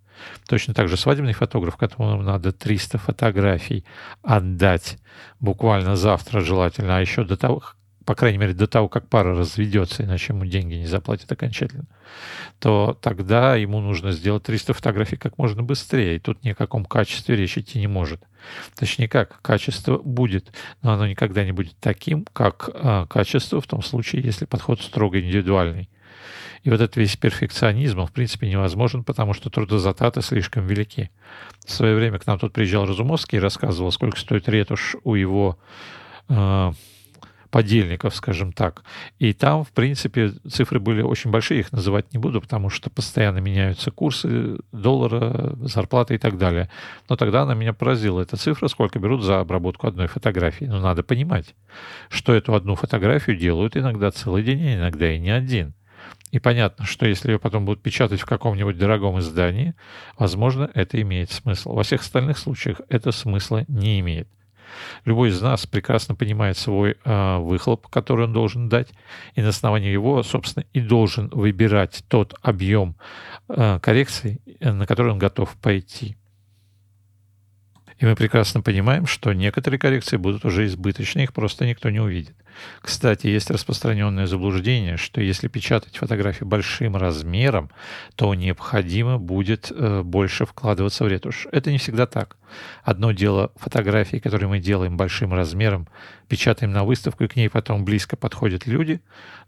Точно 0.49 0.75
так 0.75 0.89
же 0.89 0.97
свадебный 0.97 1.33
фотограф, 1.33 1.77
которому 1.77 2.23
надо 2.23 2.53
300 2.53 2.99
фотографий 2.99 3.85
отдать 4.23 4.99
буквально 5.39 5.97
завтра 5.97 6.41
желательно, 6.41 6.97
а 6.97 7.01
еще 7.01 7.25
до 7.25 7.37
того, 7.37 7.63
по 8.11 8.15
крайней 8.15 8.39
мере, 8.39 8.55
до 8.55 8.67
того, 8.67 8.89
как 8.89 9.09
пара 9.09 9.37
разведется, 9.37 10.03
иначе 10.03 10.33
ему 10.33 10.45
деньги 10.45 10.75
не 10.75 10.87
заплатят 10.87 11.31
окончательно, 11.31 11.85
то 12.59 12.99
тогда 13.01 13.55
ему 13.57 13.81
нужно 13.81 14.11
сделать 14.13 14.43
300 14.43 14.75
фотографий 14.75 15.17
как 15.17 15.39
можно 15.39 15.63
быстрее. 15.63 16.17
И 16.17 16.19
тут 16.19 16.43
ни 16.43 16.51
о 16.51 16.55
каком 16.55 16.85
качестве 16.85 17.37
речь 17.37 17.57
идти 17.57 17.79
не 17.79 17.87
может. 17.87 18.23
Точнее 18.75 19.09
как, 19.09 19.41
качество 19.43 19.99
будет, 19.99 20.53
но 20.83 20.93
оно 20.93 21.07
никогда 21.07 21.45
не 21.45 21.53
будет 21.53 21.77
таким, 21.79 22.27
как 22.33 22.71
э, 22.73 23.07
качество 23.09 23.61
в 23.61 23.67
том 23.67 23.83
случае, 23.83 24.23
если 24.23 24.45
подход 24.45 24.81
строго 24.81 25.21
индивидуальный. 25.21 25.89
И 26.63 26.71
вот 26.71 26.81
этот 26.81 26.97
весь 26.97 27.17
перфекционизм, 27.17 28.01
он, 28.01 28.07
в 28.07 28.13
принципе, 28.13 28.49
невозможен, 28.49 29.05
потому 29.05 29.33
что 29.35 29.51
трудозатраты 29.51 30.23
слишком 30.23 30.67
велики. 30.67 31.11
В 31.65 31.71
свое 31.71 31.95
время 31.95 32.19
к 32.19 32.27
нам 32.27 32.39
тут 32.39 32.53
приезжал 32.53 32.87
Разумовский 32.87 33.39
и 33.39 33.41
рассказывал, 33.41 33.93
сколько 33.93 34.19
стоит 34.19 34.49
ретушь 34.49 34.97
у 35.05 35.15
его 35.15 35.59
э, 36.29 36.73
подельников, 37.51 38.15
скажем 38.15 38.53
так. 38.53 38.85
И 39.19 39.33
там, 39.33 39.65
в 39.65 39.73
принципе, 39.73 40.31
цифры 40.49 40.81
были 40.81 41.03
очень 41.03 41.31
большие, 41.31 41.61
их 41.61 41.73
называть 41.73 42.13
не 42.13 42.19
буду, 42.19 42.41
потому 42.41 42.71
что 42.71 42.91
постоянно 42.91 43.39
меняются 43.39 43.91
курсы 43.91 44.59
доллара, 44.73 45.57
зарплаты 45.61 46.15
и 46.15 46.19
так 46.19 46.39
далее. 46.39 46.71
Но 47.09 47.17
тогда 47.17 47.43
она 47.43 47.55
меня 47.55 47.73
поразила, 47.73 48.21
эта 48.21 48.37
цифра, 48.37 48.69
сколько 48.69 48.99
берут 48.99 49.23
за 49.23 49.41
обработку 49.41 49.87
одной 49.87 50.07
фотографии. 50.07 50.65
Но 50.65 50.81
надо 50.81 51.03
понимать, 51.03 51.55
что 52.09 52.33
эту 52.33 52.55
одну 52.55 52.75
фотографию 52.75 53.37
делают 53.37 53.77
иногда 53.77 54.11
целый 54.11 54.43
день, 54.43 54.65
а 54.67 54.75
иногда 54.77 55.13
и 55.13 55.19
не 55.19 55.31
один. 55.31 55.75
И 56.31 56.39
понятно, 56.39 56.85
что 56.85 57.07
если 57.07 57.33
ее 57.33 57.39
потом 57.39 57.65
будут 57.65 57.83
печатать 57.83 58.21
в 58.21 58.27
каком-нибудь 58.27 58.79
дорогом 58.79 59.19
издании, 59.19 59.75
возможно, 60.19 60.71
это 60.75 61.01
имеет 61.03 61.31
смысл. 61.31 61.75
Во 61.75 61.83
всех 61.83 62.03
остальных 62.03 62.39
случаях 62.39 62.81
это 62.89 63.11
смысла 63.11 63.65
не 63.69 64.01
имеет. 64.01 64.29
Любой 65.05 65.31
из 65.31 65.43
нас 65.43 65.67
прекрасно 65.67 66.15
понимает 66.15 66.57
свой 66.57 66.97
э, 67.05 67.39
выхлоп, 67.39 67.89
который 67.89 68.27
он 68.27 68.33
должен 68.33 68.69
дать, 68.69 68.89
и 69.35 69.43
на 69.43 69.49
основании 69.49 69.91
его, 69.91 70.23
собственно, 70.23 70.65
и 70.73 70.81
должен 70.81 71.29
выбирать 71.29 72.05
тот 72.09 72.35
объем 72.41 72.97
э, 73.49 73.81
коррекций, 73.81 74.41
на 74.61 74.87
который 74.87 75.13
он 75.13 75.19
готов 75.19 75.57
пойти. 75.57 76.17
И 78.01 78.07
мы 78.07 78.17
прекрасно 78.17 78.63
понимаем, 78.63 79.07
что 79.07 79.35
некоторые 79.35 79.79
коррекции 79.79 80.17
будут 80.17 80.47
уже 80.47 80.65
избыточны, 80.65 81.21
их 81.21 81.35
просто 81.35 81.67
никто 81.67 81.91
не 81.91 82.01
увидит. 82.01 82.35
Кстати, 82.81 83.27
есть 83.27 83.51
распространенное 83.51 84.27
заблуждение, 84.27 84.97
что 84.97 85.21
если 85.21 85.49
печатать 85.49 85.99
фотографии 85.99 86.45
большим 86.45 86.97
размером, 86.97 87.71
то 88.17 88.35
необходимо 88.35 89.19
будет 89.19 89.71
э, 89.71 90.01
больше 90.03 90.47
вкладываться 90.47 91.05
в 91.05 91.09
ретушь. 91.09 91.47
Это 91.53 91.71
не 91.71 91.77
всегда 91.77 92.07
так. 92.07 92.39
Одно 92.85 93.13
дело 93.13 93.53
фотографии, 93.57 94.17
которые 94.17 94.49
мы 94.49 94.61
делаем 94.61 94.97
большим 94.97 95.35
размером, 95.35 95.87
печатаем 96.27 96.73
на 96.73 96.85
выставку, 96.85 97.25
и 97.25 97.29
к 97.29 97.37
ней 97.37 97.51
потом 97.51 97.85
близко 97.85 98.17
подходят 98.17 98.67
люди. 98.67 99.01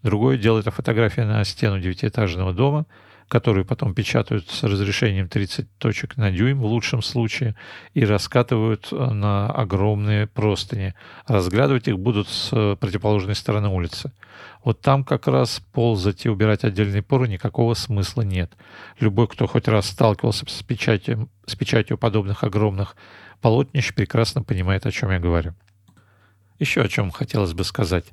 Другое 0.02 0.36
дело 0.36 0.58
это 0.58 0.70
фотография 0.70 1.24
на 1.24 1.42
стену 1.44 1.80
девятиэтажного 1.80 2.52
дома– 2.52 2.84
которые 3.32 3.64
потом 3.64 3.94
печатают 3.94 4.50
с 4.50 4.62
разрешением 4.62 5.26
30 5.26 5.78
точек 5.78 6.18
на 6.18 6.30
дюйм 6.30 6.60
в 6.60 6.66
лучшем 6.66 7.00
случае 7.00 7.56
и 7.94 8.04
раскатывают 8.04 8.88
э, 8.92 8.94
на 8.94 9.46
огромные 9.46 10.26
простыни. 10.26 10.94
Разглядывать 11.26 11.88
их 11.88 11.98
будут 11.98 12.28
с 12.28 12.50
э, 12.52 12.76
противоположной 12.78 13.34
стороны 13.34 13.68
улицы. 13.68 14.12
Вот 14.62 14.82
там 14.82 15.02
как 15.02 15.28
раз 15.28 15.62
ползать 15.72 16.26
и 16.26 16.28
убирать 16.28 16.62
отдельные 16.64 17.00
поры 17.00 17.26
никакого 17.26 17.72
смысла 17.72 18.20
нет. 18.20 18.52
Любой, 19.00 19.28
кто 19.28 19.46
хоть 19.46 19.66
раз 19.66 19.86
сталкивался 19.86 20.44
с 20.46 20.62
печатью, 20.62 21.30
с 21.46 21.56
печатью 21.56 21.96
подобных 21.96 22.44
огромных 22.44 22.96
полотнищ, 23.40 23.94
прекрасно 23.94 24.42
понимает, 24.42 24.84
о 24.84 24.90
чем 24.90 25.10
я 25.10 25.18
говорю. 25.18 25.54
Еще 26.62 26.80
о 26.80 26.88
чем 26.88 27.10
хотелось 27.10 27.54
бы 27.54 27.64
сказать. 27.64 28.04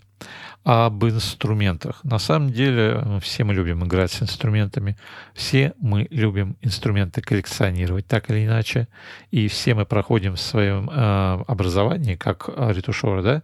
об 0.64 1.06
инструментах. 1.06 2.04
На 2.04 2.18
самом 2.18 2.52
деле 2.52 3.02
ну, 3.06 3.20
все 3.20 3.44
мы 3.44 3.54
любим 3.54 3.86
играть 3.86 4.12
с 4.12 4.24
инструментами, 4.24 4.98
все 5.34 5.74
мы 5.80 6.08
любим 6.10 6.58
инструменты 6.62 7.22
коллекционировать 7.22 8.08
так 8.08 8.30
или 8.30 8.46
иначе, 8.46 8.88
и 9.30 9.48
все 9.48 9.76
мы 9.76 9.86
проходим 9.86 10.34
в 10.34 10.40
своем 10.40 10.90
э, 10.90 11.44
образовании, 11.48 12.16
как 12.16 12.50
ретушер, 12.50 13.22
да, 13.22 13.44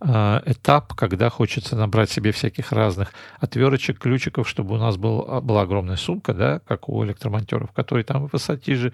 э, 0.00 0.52
этап, 0.52 0.94
когда 0.94 1.28
хочется 1.28 1.76
набрать 1.76 2.10
себе 2.10 2.32
всяких 2.32 2.72
разных 2.72 3.12
отверточек, 3.38 3.98
ключиков, 3.98 4.48
чтобы 4.48 4.74
у 4.74 4.78
нас 4.78 4.96
был, 4.96 5.42
была 5.42 5.62
огромная 5.62 5.96
сумка, 5.96 6.32
да, 6.32 6.60
как 6.66 6.88
у 6.88 7.04
электромонтеров, 7.04 7.72
которые 7.72 8.04
там 8.04 8.24
и 8.24 8.28
пассатижи, 8.28 8.92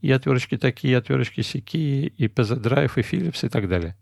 и 0.00 0.10
отверточки 0.10 0.56
такие, 0.56 0.94
и 0.94 0.96
отверточки 0.96 1.42
сякие, 1.42 2.08
и 2.08 2.26
PZ-драйв, 2.28 2.96
и 2.96 3.02
Philips, 3.02 3.46
и 3.46 3.48
так 3.48 3.68
далее 3.68 3.94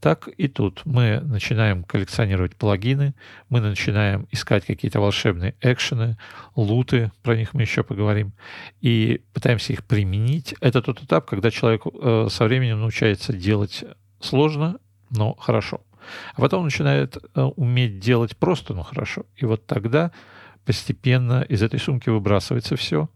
так 0.00 0.28
и 0.28 0.48
тут 0.48 0.82
мы 0.84 1.20
начинаем 1.20 1.84
коллекционировать 1.84 2.56
плагины, 2.56 3.14
мы 3.48 3.60
начинаем 3.60 4.26
искать 4.30 4.64
какие-то 4.64 5.00
волшебные 5.00 5.54
экшены, 5.60 6.16
луты, 6.54 7.12
про 7.22 7.36
них 7.36 7.54
мы 7.54 7.62
еще 7.62 7.82
поговорим, 7.82 8.32
и 8.80 9.22
пытаемся 9.32 9.72
их 9.72 9.84
применить. 9.84 10.54
Это 10.60 10.82
тот 10.82 11.02
этап, 11.02 11.26
когда 11.26 11.50
человек 11.50 11.82
э, 11.86 12.28
со 12.30 12.44
временем 12.44 12.80
научается 12.80 13.32
делать 13.32 13.84
сложно, 14.20 14.78
но 15.10 15.34
хорошо. 15.34 15.80
А 16.34 16.40
потом 16.40 16.64
начинает 16.64 17.16
э, 17.16 17.40
уметь 17.56 17.98
делать 17.98 18.36
просто, 18.36 18.74
но 18.74 18.82
хорошо. 18.82 19.26
И 19.36 19.44
вот 19.44 19.66
тогда 19.66 20.12
постепенно 20.64 21.42
из 21.42 21.62
этой 21.62 21.80
сумки 21.80 22.08
выбрасывается 22.10 22.76
все, 22.76 23.08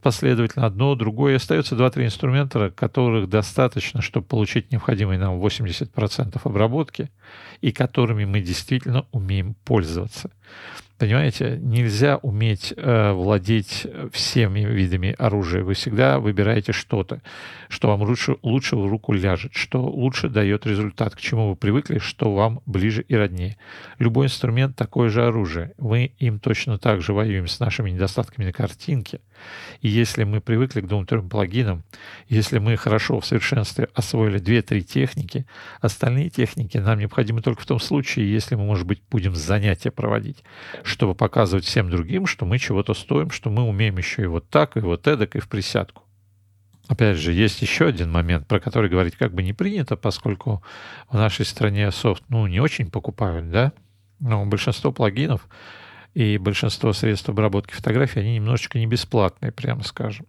последовательно 0.00 0.66
одно, 0.66 0.94
другое. 0.94 1.32
И 1.32 1.36
остается 1.36 1.74
2-3 1.74 2.06
инструмента, 2.06 2.70
которых 2.70 3.28
достаточно, 3.28 4.02
чтобы 4.02 4.26
получить 4.26 4.72
необходимые 4.72 5.18
нам 5.18 5.40
80% 5.40 6.40
обработки, 6.44 7.10
и 7.60 7.72
которыми 7.72 8.24
мы 8.24 8.40
действительно 8.40 9.06
умеем 9.12 9.54
пользоваться. 9.64 10.30
Понимаете, 11.00 11.56
нельзя 11.62 12.18
уметь 12.18 12.74
э, 12.76 13.12
владеть 13.12 13.86
всеми 14.12 14.60
видами 14.60 15.14
оружия. 15.18 15.64
Вы 15.64 15.72
всегда 15.72 16.18
выбираете 16.18 16.72
что-то, 16.72 17.22
что 17.70 17.88
вам 17.88 18.02
лучше, 18.02 18.36
лучше 18.42 18.76
в 18.76 18.86
руку 18.86 19.14
ляжет, 19.14 19.52
что 19.54 19.82
лучше 19.82 20.28
дает 20.28 20.66
результат, 20.66 21.16
к 21.16 21.18
чему 21.18 21.48
вы 21.48 21.56
привыкли, 21.56 22.00
что 22.00 22.34
вам 22.34 22.60
ближе 22.66 23.00
и 23.00 23.14
роднее. 23.14 23.56
Любой 23.98 24.26
инструмент— 24.26 24.76
такое 24.76 25.08
же 25.08 25.24
оружие. 25.24 25.72
Мы 25.78 26.12
им 26.18 26.38
точно 26.38 26.76
так 26.76 27.00
же 27.00 27.14
воюем 27.14 27.48
с 27.48 27.60
нашими 27.60 27.88
недостатками 27.88 28.44
на 28.44 28.52
картинке. 28.52 29.20
И 29.80 29.88
если 29.88 30.24
мы 30.24 30.40
привыкли 30.40 30.80
к 30.80 30.86
двум-трем 30.86 31.28
плагинам, 31.28 31.84
если 32.28 32.58
мы 32.58 32.76
хорошо 32.76 33.20
в 33.20 33.26
совершенстве 33.26 33.88
освоили 33.94 34.38
две-три 34.38 34.82
техники, 34.82 35.46
остальные 35.80 36.30
техники 36.30 36.78
нам 36.78 36.98
необходимы 36.98 37.42
только 37.42 37.62
в 37.62 37.66
том 37.66 37.80
случае, 37.80 38.32
если 38.32 38.54
мы, 38.54 38.64
может 38.64 38.86
быть, 38.86 39.02
будем 39.10 39.34
занятия 39.34 39.90
проводить 39.90 40.44
чтобы 40.82 41.14
показывать 41.14 41.64
всем 41.64 41.90
другим, 41.90 42.26
что 42.26 42.44
мы 42.46 42.58
чего-то 42.58 42.94
стоим, 42.94 43.30
что 43.30 43.50
мы 43.50 43.62
умеем 43.62 43.96
еще 43.98 44.22
и 44.22 44.26
вот 44.26 44.48
так, 44.48 44.76
и 44.76 44.80
вот 44.80 45.06
эдак, 45.06 45.36
и 45.36 45.40
в 45.40 45.48
присядку. 45.48 46.02
Опять 46.88 47.18
же, 47.18 47.32
есть 47.32 47.62
еще 47.62 47.86
один 47.86 48.10
момент, 48.10 48.46
про 48.48 48.58
который 48.58 48.90
говорить 48.90 49.16
как 49.16 49.32
бы 49.32 49.42
не 49.42 49.52
принято, 49.52 49.96
поскольку 49.96 50.62
в 51.08 51.14
нашей 51.14 51.44
стране 51.44 51.90
софт, 51.92 52.24
ну, 52.28 52.46
не 52.46 52.60
очень 52.60 52.90
покупают, 52.90 53.50
да? 53.50 53.72
Но 54.18 54.44
большинство 54.44 54.92
плагинов 54.92 55.48
и 56.14 56.38
большинство 56.38 56.92
средств 56.92 57.28
обработки 57.28 57.72
фотографий, 57.72 58.20
они 58.20 58.34
немножечко 58.36 58.78
не 58.78 58.86
бесплатные, 58.86 59.52
прямо 59.52 59.82
скажем. 59.82 60.26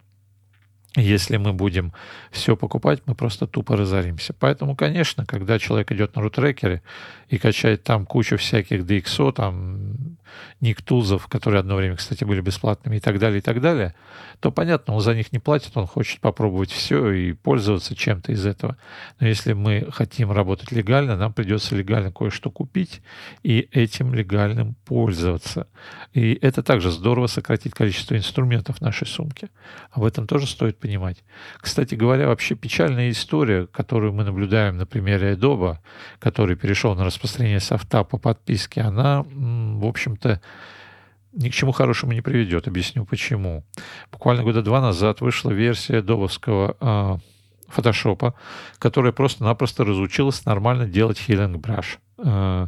Если 0.96 1.38
мы 1.38 1.54
будем 1.54 1.94
все 2.32 2.58
покупать, 2.58 3.02
мы 3.06 3.16
просто 3.16 3.48
тупо 3.48 3.78
разоримся. 3.78 4.34
Поэтому, 4.38 4.76
конечно, 4.76 5.26
когда 5.26 5.58
человек 5.58 5.92
идет 5.94 6.16
на 6.16 6.22
рутрекере 6.22 6.82
и 7.30 7.38
качает 7.38 7.84
там 7.84 8.06
кучу 8.06 8.36
всяких 8.36 8.82
DxO, 8.82 9.32
там 9.32 10.11
никтузов, 10.60 11.28
которые 11.28 11.60
одно 11.60 11.76
время, 11.76 11.96
кстати, 11.96 12.24
были 12.24 12.42
бесплатными 12.42 12.98
и 12.98 13.00
так 13.00 13.20
далее, 13.20 13.40
и 13.40 13.42
так 13.42 13.62
далее, 13.62 13.94
то 14.40 14.52
понятно, 14.52 14.96
он 14.96 15.02
за 15.02 15.14
них 15.16 15.32
не 15.32 15.40
платит, 15.40 15.72
он 15.76 15.88
хочет 15.88 16.20
попробовать 16.20 16.72
все 16.72 17.12
и 17.12 17.34
пользоваться 17.34 17.96
чем-то 17.96 18.32
из 18.32 18.46
этого. 18.46 18.78
Но 19.20 19.28
если 19.28 19.54
мы 19.54 19.88
хотим 19.92 20.32
работать 20.32 20.72
легально, 20.72 21.16
нам 21.16 21.34
придется 21.34 21.76
легально 21.76 22.12
кое-что 22.12 22.50
купить 22.50 23.02
и 23.44 23.70
этим 23.72 24.14
легальным 24.14 24.76
пользоваться. 24.86 25.68
И 26.14 26.38
это 26.42 26.64
также 26.64 26.92
здорово 26.92 27.28
сократит 27.28 27.74
количество 27.74 28.16
инструментов 28.16 28.78
в 28.78 28.82
нашей 28.82 29.08
сумке. 29.08 29.50
Об 29.92 30.04
этом 30.04 30.28
тоже 30.28 30.48
стоит 30.48 30.80
понимать. 30.80 31.24
Кстати 31.60 31.96
говоря, 31.96 32.28
вообще 32.28 32.56
печальная 32.56 33.10
история, 33.12 33.68
которую 33.68 34.14
мы 34.14 34.24
наблюдаем 34.24 34.78
на 34.78 34.86
примере 34.86 35.34
Adobe, 35.34 35.78
который 36.20 36.56
перешел 36.56 36.96
на 36.96 37.06
распространение 37.06 37.60
софта 37.60 38.04
по 38.04 38.18
подписке, 38.18 38.82
она, 38.82 39.26
в 39.82 39.86
общем-то, 39.86 40.42
ни 41.34 41.50
к 41.50 41.54
чему 41.54 41.72
хорошему 41.72 42.14
не 42.14 42.22
приведет. 42.22 42.68
Объясню 42.68 43.06
почему. 43.06 43.64
Буквально 44.12 44.44
года 44.44 44.62
два 44.62 44.82
назад 44.82 45.22
вышла 45.22 45.52
версия 45.52 46.02
дововского 46.02 46.78
э, 46.80 47.18
фотошопа, 47.68 48.36
которая 48.80 49.12
просто-напросто 49.12 49.86
разучилась 49.86 50.46
нормально 50.46 50.88
делать 50.88 51.22
Healing 51.28 51.56
Brush. 51.56 51.98
Э, 52.18 52.68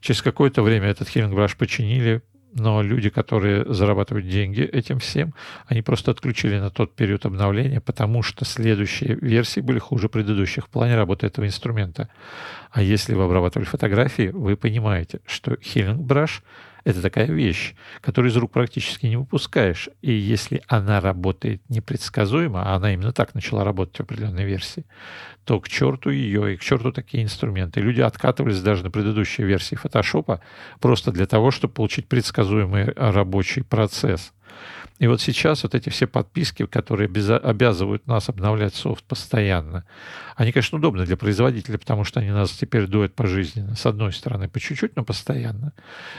через 0.00 0.22
какое-то 0.22 0.62
время 0.62 0.88
этот 0.88 1.08
Healing 1.08 1.32
Brush 1.34 1.56
починили, 1.56 2.22
но 2.52 2.82
люди, 2.82 3.10
которые 3.10 3.72
зарабатывают 3.72 4.28
деньги 4.28 4.62
этим 4.62 4.98
всем, 4.98 5.34
они 5.66 5.82
просто 5.82 6.10
отключили 6.10 6.58
на 6.58 6.70
тот 6.70 6.94
период 6.94 7.26
обновления, 7.26 7.80
потому 7.80 8.22
что 8.22 8.44
следующие 8.44 9.16
версии 9.20 9.60
были 9.60 9.78
хуже 9.78 10.08
предыдущих 10.08 10.66
в 10.66 10.68
плане 10.68 10.96
работы 10.96 11.26
этого 11.26 11.46
инструмента. 11.46 12.08
А 12.70 12.82
если 12.82 13.14
вы 13.14 13.24
обрабатывали 13.24 13.66
фотографии, 13.66 14.28
вы 14.28 14.56
понимаете, 14.56 15.20
что 15.26 15.52
Healing 15.54 15.98
Brush— 15.98 16.42
это 16.84 17.02
такая 17.02 17.26
вещь, 17.26 17.74
которую 18.00 18.30
из 18.30 18.36
рук 18.36 18.52
практически 18.52 19.06
не 19.06 19.16
выпускаешь. 19.16 19.88
И 20.02 20.12
если 20.12 20.62
она 20.68 21.00
работает 21.00 21.62
непредсказуемо, 21.68 22.62
а 22.62 22.76
она 22.76 22.92
именно 22.94 23.12
так 23.12 23.34
начала 23.34 23.64
работать 23.64 23.96
в 23.96 24.00
определенной 24.00 24.44
версии, 24.44 24.86
то 25.44 25.60
к 25.60 25.68
черту 25.68 26.10
ее 26.10 26.54
и 26.54 26.56
к 26.56 26.62
черту 26.62 26.92
такие 26.92 27.24
инструменты. 27.24 27.80
Люди 27.80 28.00
откатывались 28.00 28.60
даже 28.62 28.84
на 28.84 28.90
предыдущей 28.90 29.42
версии 29.42 29.74
фотошопа 29.74 30.40
просто 30.80 31.12
для 31.12 31.26
того, 31.26 31.50
чтобы 31.50 31.74
получить 31.74 32.08
предсказуемый 32.08 32.92
рабочий 32.96 33.62
процесс. 33.62 34.32
И 35.00 35.06
вот 35.06 35.22
сейчас 35.22 35.62
вот 35.62 35.74
эти 35.74 35.88
все 35.88 36.06
подписки, 36.06 36.66
которые 36.66 37.08
обязывают 37.08 38.06
нас 38.06 38.28
обновлять 38.28 38.74
софт 38.74 39.02
постоянно, 39.04 39.86
они, 40.36 40.52
конечно, 40.52 40.76
удобны 40.76 41.06
для 41.06 41.16
производителя, 41.16 41.78
потому 41.78 42.04
что 42.04 42.20
они 42.20 42.30
нас 42.30 42.50
теперь 42.50 42.86
дуют 42.86 43.14
пожизненно. 43.14 43.74
С 43.76 43.86
одной 43.86 44.12
стороны, 44.12 44.50
по 44.50 44.60
чуть-чуть, 44.60 44.96
но 44.96 45.04
постоянно. 45.04 45.72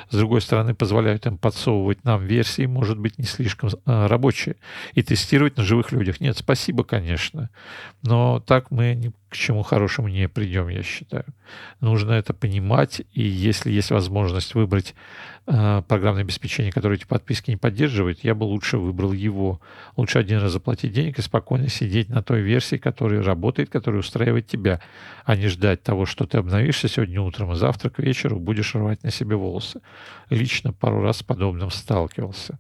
С 0.10 0.16
другой 0.18 0.42
стороны, 0.42 0.74
позволяют 0.74 1.28
им 1.28 1.38
подсовывать 1.38 2.04
нам 2.04 2.26
версии, 2.26 2.66
может 2.66 2.98
быть, 2.98 3.20
не 3.20 3.26
слишком 3.26 3.70
э, 3.70 4.08
рабочие, 4.08 4.56
и 4.96 5.04
тестировать 5.04 5.58
на 5.58 5.64
живых 5.64 5.92
людях. 5.92 6.20
Нет, 6.20 6.38
спасибо, 6.38 6.84
конечно, 6.84 7.52
но 8.02 8.40
так 8.40 8.72
мы 8.72 8.96
ни 8.96 9.14
к 9.32 9.36
чему 9.38 9.64
хорошему 9.64 10.10
не 10.10 10.28
придем, 10.28 10.68
я 10.68 10.84
считаю. 10.84 11.24
Нужно 11.80 12.12
это 12.12 12.34
понимать, 12.34 13.02
и 13.14 13.22
если 13.22 13.72
есть 13.72 13.90
возможность 13.90 14.56
выбрать 14.56 14.94
э, 15.48 15.82
программное 15.88 16.24
обеспечение, 16.24 16.74
которое 16.74 16.96
эти 16.96 17.06
подписки 17.06 17.50
не 17.50 17.56
поддерживает, 17.56 18.26
я 18.26 18.36
бы 18.36 18.44
лучше 18.44 18.78
выбрал 18.78 19.14
его. 19.14 19.62
Лучше 19.96 20.20
один 20.20 20.40
раз 20.40 20.52
заплатить 20.52 20.92
денег 20.92 21.18
и 21.18 21.22
спокойно 21.22 21.70
сидеть 21.70 22.10
на 22.10 22.22
той 22.22 22.42
версии, 22.42 22.76
которая 22.76 23.24
работает, 23.24 23.70
которая 23.70 24.02
устраивает 24.02 24.48
тебя, 24.48 24.82
а 25.24 25.38
не 25.38 25.48
ждать 25.48 25.82
того, 25.82 26.06
что 26.06 26.26
ты 26.26 26.38
обновишься 26.38 26.90
сегодня 26.90 27.22
утром, 27.22 27.54
и 27.54 27.56
завтра 27.56 27.90
к 27.90 28.00
вечеру 28.00 28.38
будешь 28.38 28.76
рвать 28.76 29.02
на 29.04 29.12
себе 29.12 29.38
волосы. 29.38 29.80
Лично 30.30 30.74
пару 30.74 31.02
раз 31.02 31.20
с 31.20 31.24
подобным 31.24 31.72
сталкивался. 31.72 32.60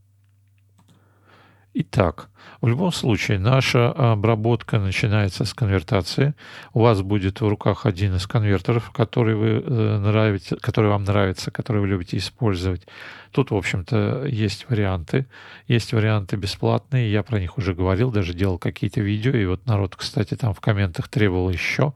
Итак, 1.73 2.29
в 2.60 2.67
любом 2.67 2.91
случае, 2.91 3.39
наша 3.39 3.91
обработка 3.91 4.77
начинается 4.77 5.45
с 5.45 5.53
конвертации. 5.53 6.34
У 6.73 6.81
вас 6.81 7.01
будет 7.01 7.39
в 7.39 7.47
руках 7.47 7.86
один 7.86 8.15
из 8.15 8.27
конвертеров, 8.27 8.91
который, 8.91 9.36
вы 9.36 9.47
э, 9.65 9.97
нравите, 9.99 10.57
который 10.57 10.89
вам 10.89 11.05
нравится, 11.05 11.49
который 11.49 11.81
вы 11.81 11.88
любите 11.88 12.17
использовать. 12.17 12.86
Тут, 13.31 13.51
в 13.51 13.55
общем-то, 13.55 14.25
есть 14.25 14.65
варианты. 14.69 15.27
Есть 15.67 15.93
варианты 15.93 16.36
бесплатные, 16.36 17.10
я 17.10 17.23
про 17.23 17.39
них 17.39 17.57
уже 17.57 17.73
говорил, 17.73 18.12
даже 18.12 18.34
делал 18.34 18.57
какие-то 18.57 18.99
видео. 18.99 19.31
И 19.31 19.45
вот 19.45 19.65
народ, 19.65 19.95
кстати, 19.95 20.36
там 20.36 20.53
в 20.53 20.60
комментах 20.60 21.07
требовал 21.07 21.49
еще. 21.49 21.93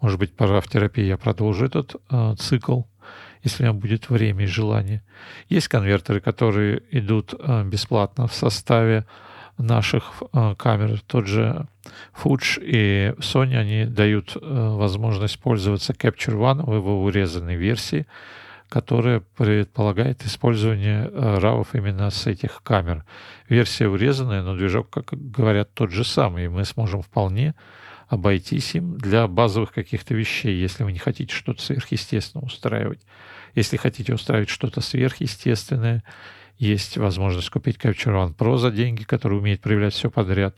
Может 0.00 0.18
быть, 0.18 0.34
пора 0.34 0.62
в 0.62 0.68
терапии 0.68 1.04
я 1.04 1.18
продолжу 1.18 1.66
этот 1.66 1.96
э, 2.10 2.34
цикл 2.38 2.82
если 3.42 3.62
у 3.62 3.66
меня 3.66 3.72
будет 3.72 4.10
время 4.10 4.44
и 4.44 4.46
желание. 4.46 5.02
Есть 5.48 5.68
конвертеры, 5.68 6.20
которые 6.20 6.82
идут 6.90 7.34
э, 7.38 7.64
бесплатно 7.64 8.26
в 8.26 8.34
составе 8.34 9.04
наших 9.58 10.22
э, 10.32 10.54
камер. 10.56 11.00
Тот 11.06 11.26
же 11.26 11.66
Fuji 12.14 12.62
и 12.62 13.14
Sony, 13.18 13.56
они 13.56 13.84
дают 13.84 14.36
э, 14.36 14.38
возможность 14.40 15.38
пользоваться 15.38 15.92
Capture 15.92 16.36
One 16.36 16.64
в 16.64 16.74
его 16.74 17.02
урезанной 17.02 17.56
версии, 17.56 18.06
которая 18.68 19.22
предполагает 19.36 20.24
использование 20.24 21.06
RAW 21.08 21.66
именно 21.74 22.10
с 22.10 22.26
этих 22.26 22.62
камер. 22.62 23.04
Версия 23.48 23.88
урезанная, 23.88 24.42
но 24.42 24.56
движок, 24.56 24.88
как 24.88 25.12
говорят, 25.12 25.74
тот 25.74 25.90
же 25.90 26.04
самый, 26.04 26.46
и 26.46 26.48
мы 26.48 26.64
сможем 26.64 27.02
вполне 27.02 27.54
обойтись 28.12 28.74
им 28.74 28.98
для 28.98 29.26
базовых 29.26 29.72
каких-то 29.72 30.14
вещей, 30.14 30.54
если 30.60 30.84
вы 30.84 30.92
не 30.92 30.98
хотите 30.98 31.34
что-то 31.34 31.62
сверхъестественное 31.62 32.44
устраивать. 32.44 33.00
Если 33.54 33.76
хотите 33.76 34.14
устраивать 34.14 34.48
что-то 34.48 34.80
сверхъестественное, 34.80 36.02
есть 36.58 36.96
возможность 36.96 37.50
купить 37.50 37.76
Capture 37.76 38.14
One 38.14 38.34
Pro 38.36 38.56
за 38.56 38.70
деньги, 38.70 39.02
который 39.02 39.38
умеет 39.38 39.60
проявлять 39.60 39.94
все 39.94 40.10
подряд. 40.10 40.56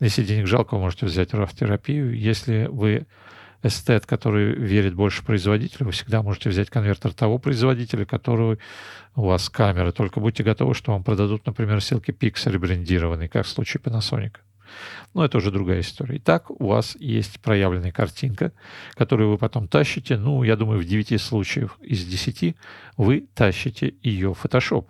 Если 0.00 0.22
денег 0.22 0.46
жалко, 0.46 0.74
вы 0.74 0.80
можете 0.80 1.06
взять 1.06 1.32
RAW-терапию. 1.32 2.16
Если 2.16 2.68
вы 2.70 3.06
эстет, 3.62 4.06
который 4.06 4.52
верит 4.52 4.94
больше 4.94 5.24
производителю, 5.24 5.86
вы 5.86 5.92
всегда 5.92 6.22
можете 6.22 6.50
взять 6.50 6.70
конвертер 6.70 7.12
того 7.12 7.38
производителя, 7.38 8.04
который 8.04 8.58
у 9.16 9.22
вас 9.22 9.48
камера. 9.48 9.90
Только 9.90 10.20
будьте 10.20 10.44
готовы, 10.44 10.74
что 10.74 10.92
вам 10.92 11.02
продадут, 11.02 11.46
например, 11.46 11.80
селки 11.80 12.12
Pixel 12.12 12.56
брендированные, 12.58 13.28
как 13.28 13.46
в 13.46 13.48
случае 13.48 13.80
Panasonic. 13.82 14.36
Но 15.14 15.24
это 15.24 15.38
уже 15.38 15.50
другая 15.50 15.80
история. 15.80 16.16
Итак, 16.18 16.50
у 16.50 16.68
вас 16.68 16.96
есть 17.00 17.40
проявленная 17.40 17.92
картинка, 17.92 18.52
которую 18.94 19.30
вы 19.30 19.38
потом 19.38 19.68
тащите. 19.68 20.16
Ну, 20.16 20.42
я 20.42 20.56
думаю, 20.56 20.80
в 20.80 20.84
9 20.84 21.20
случаев 21.20 21.78
из 21.80 22.04
10 22.04 22.56
вы 22.96 23.28
тащите 23.34 23.94
ее 24.02 24.34
в 24.34 24.44
Photoshop 24.44 24.86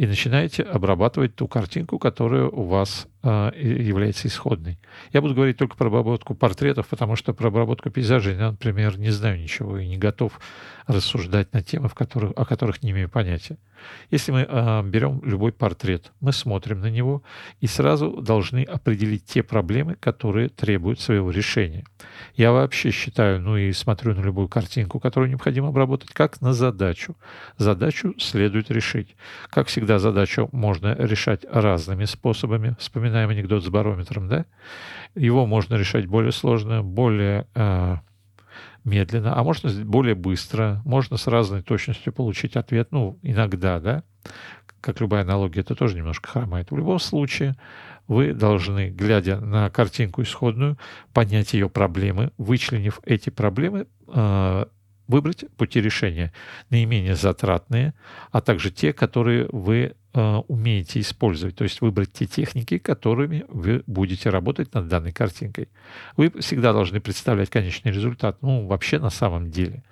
и 0.00 0.06
начинаете 0.06 0.62
обрабатывать 0.62 1.34
ту 1.34 1.46
картинку, 1.46 1.98
которая 1.98 2.46
у 2.46 2.62
вас 2.62 3.06
э, 3.22 3.50
является 3.54 4.28
исходной. 4.28 4.78
Я 5.12 5.20
буду 5.20 5.34
говорить 5.34 5.58
только 5.58 5.76
про 5.76 5.88
обработку 5.88 6.34
портретов, 6.34 6.88
потому 6.88 7.16
что 7.16 7.34
про 7.34 7.48
обработку 7.48 7.90
пейзажей 7.90 8.34
я, 8.34 8.52
например, 8.52 8.98
не 8.98 9.10
знаю 9.10 9.38
ничего 9.38 9.76
и 9.76 9.86
не 9.86 9.98
готов 9.98 10.40
рассуждать 10.86 11.52
на 11.52 11.62
темы, 11.62 11.88
в 11.90 11.94
которых, 11.94 12.32
о 12.34 12.46
которых 12.46 12.82
не 12.82 12.92
имею 12.92 13.10
понятия. 13.10 13.58
Если 14.10 14.32
мы 14.32 14.46
э, 14.48 14.82
берем 14.84 15.20
любой 15.24 15.52
портрет, 15.52 16.12
мы 16.20 16.32
смотрим 16.32 16.80
на 16.80 16.90
него 16.90 17.22
и 17.60 17.66
сразу 17.66 18.10
должны 18.22 18.62
определить 18.62 19.24
те 19.24 19.42
проблемы, 19.42 19.96
которые 19.96 20.48
требуют 20.48 21.00
своего 21.00 21.30
решения. 21.30 21.84
Я 22.34 22.52
вообще 22.52 22.90
считаю, 22.90 23.40
ну 23.40 23.56
и 23.56 23.72
смотрю 23.72 24.14
на 24.14 24.20
любую 24.20 24.48
картинку, 24.48 25.00
которую 25.00 25.30
необходимо 25.30 25.68
обработать, 25.68 26.10
как 26.10 26.40
на 26.40 26.52
задачу. 26.52 27.16
Задачу 27.56 28.14
следует 28.18 28.70
решить. 28.70 29.16
Как 29.48 29.68
всегда, 29.68 29.89
задачу 29.98 30.48
можно 30.52 30.94
решать 30.94 31.44
разными 31.50 32.04
способами. 32.04 32.76
Вспоминаем 32.78 33.30
анекдот 33.30 33.64
с 33.64 33.68
барометром, 33.68 34.28
да? 34.28 34.46
Его 35.14 35.46
можно 35.46 35.74
решать 35.74 36.06
более 36.06 36.32
сложно, 36.32 36.82
более 36.82 37.46
э, 37.54 37.96
медленно, 38.84 39.36
а 39.36 39.42
можно 39.42 39.70
более 39.84 40.14
быстро, 40.14 40.80
можно 40.84 41.16
с 41.16 41.26
разной 41.26 41.62
точностью 41.62 42.12
получить 42.12 42.56
ответ, 42.56 42.88
ну, 42.90 43.18
иногда, 43.22 43.80
да, 43.80 44.04
как 44.80 45.00
любая 45.00 45.22
аналогия, 45.22 45.60
это 45.60 45.74
тоже 45.74 45.96
немножко 45.96 46.28
хромает. 46.28 46.70
В 46.70 46.76
любом 46.76 46.98
случае, 46.98 47.56
вы 48.08 48.32
должны, 48.32 48.90
глядя 48.90 49.38
на 49.40 49.70
картинку 49.70 50.22
исходную, 50.22 50.78
понять 51.12 51.52
ее 51.52 51.68
проблемы, 51.68 52.32
вычленив 52.38 53.00
эти 53.04 53.30
проблемы, 53.30 53.86
э, 54.08 54.64
выбрать 55.10 55.44
пути 55.56 55.80
решения, 55.80 56.32
наименее 56.70 57.16
затратные, 57.16 57.94
а 58.30 58.40
также 58.40 58.70
те, 58.70 58.92
которые 58.92 59.48
вы 59.52 59.94
умеете 60.12 61.00
использовать, 61.00 61.56
то 61.56 61.64
есть 61.64 61.80
выбрать 61.80 62.12
те 62.12 62.26
техники, 62.26 62.78
которыми 62.78 63.44
вы 63.48 63.84
будете 63.86 64.30
работать 64.30 64.74
над 64.74 64.88
данной 64.88 65.12
картинкой. 65.12 65.68
Вы 66.16 66.30
всегда 66.40 66.72
должны 66.72 67.00
представлять 67.00 67.50
конечный 67.50 67.92
результат, 67.92 68.38
ну, 68.42 68.66
вообще 68.66 68.98
на 68.98 69.10
самом 69.10 69.50
деле 69.50 69.84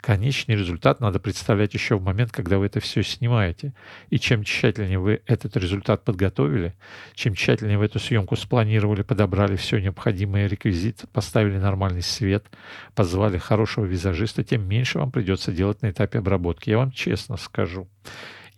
конечный 0.00 0.56
результат 0.56 1.00
надо 1.00 1.20
представлять 1.20 1.74
еще 1.74 1.96
в 1.96 2.02
момент, 2.02 2.32
когда 2.32 2.58
вы 2.58 2.66
это 2.66 2.80
все 2.80 3.02
снимаете. 3.02 3.72
И 4.08 4.18
чем 4.18 4.44
тщательнее 4.44 4.98
вы 4.98 5.22
этот 5.26 5.56
результат 5.56 6.04
подготовили, 6.04 6.74
чем 7.14 7.34
тщательнее 7.34 7.78
вы 7.78 7.84
эту 7.86 7.98
съемку 7.98 8.36
спланировали, 8.36 9.02
подобрали 9.02 9.56
все 9.56 9.78
необходимые 9.78 10.48
реквизиты, 10.48 11.06
поставили 11.06 11.58
нормальный 11.58 12.02
свет, 12.02 12.46
позвали 12.94 13.38
хорошего 13.38 13.84
визажиста, 13.84 14.42
тем 14.42 14.66
меньше 14.66 14.98
вам 14.98 15.10
придется 15.10 15.52
делать 15.52 15.82
на 15.82 15.90
этапе 15.90 16.18
обработки. 16.18 16.70
Я 16.70 16.78
вам 16.78 16.92
честно 16.92 17.36
скажу, 17.36 17.88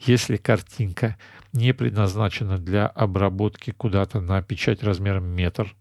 если 0.07 0.37
картинка 0.37 1.17
не 1.53 1.73
предназначена 1.73 2.59
для 2.59 2.87
обработки 2.87 3.71
куда-то 3.71 4.21
на 4.21 4.43
печать 4.43 4.83
размером 4.83 5.25
метр 5.25 5.75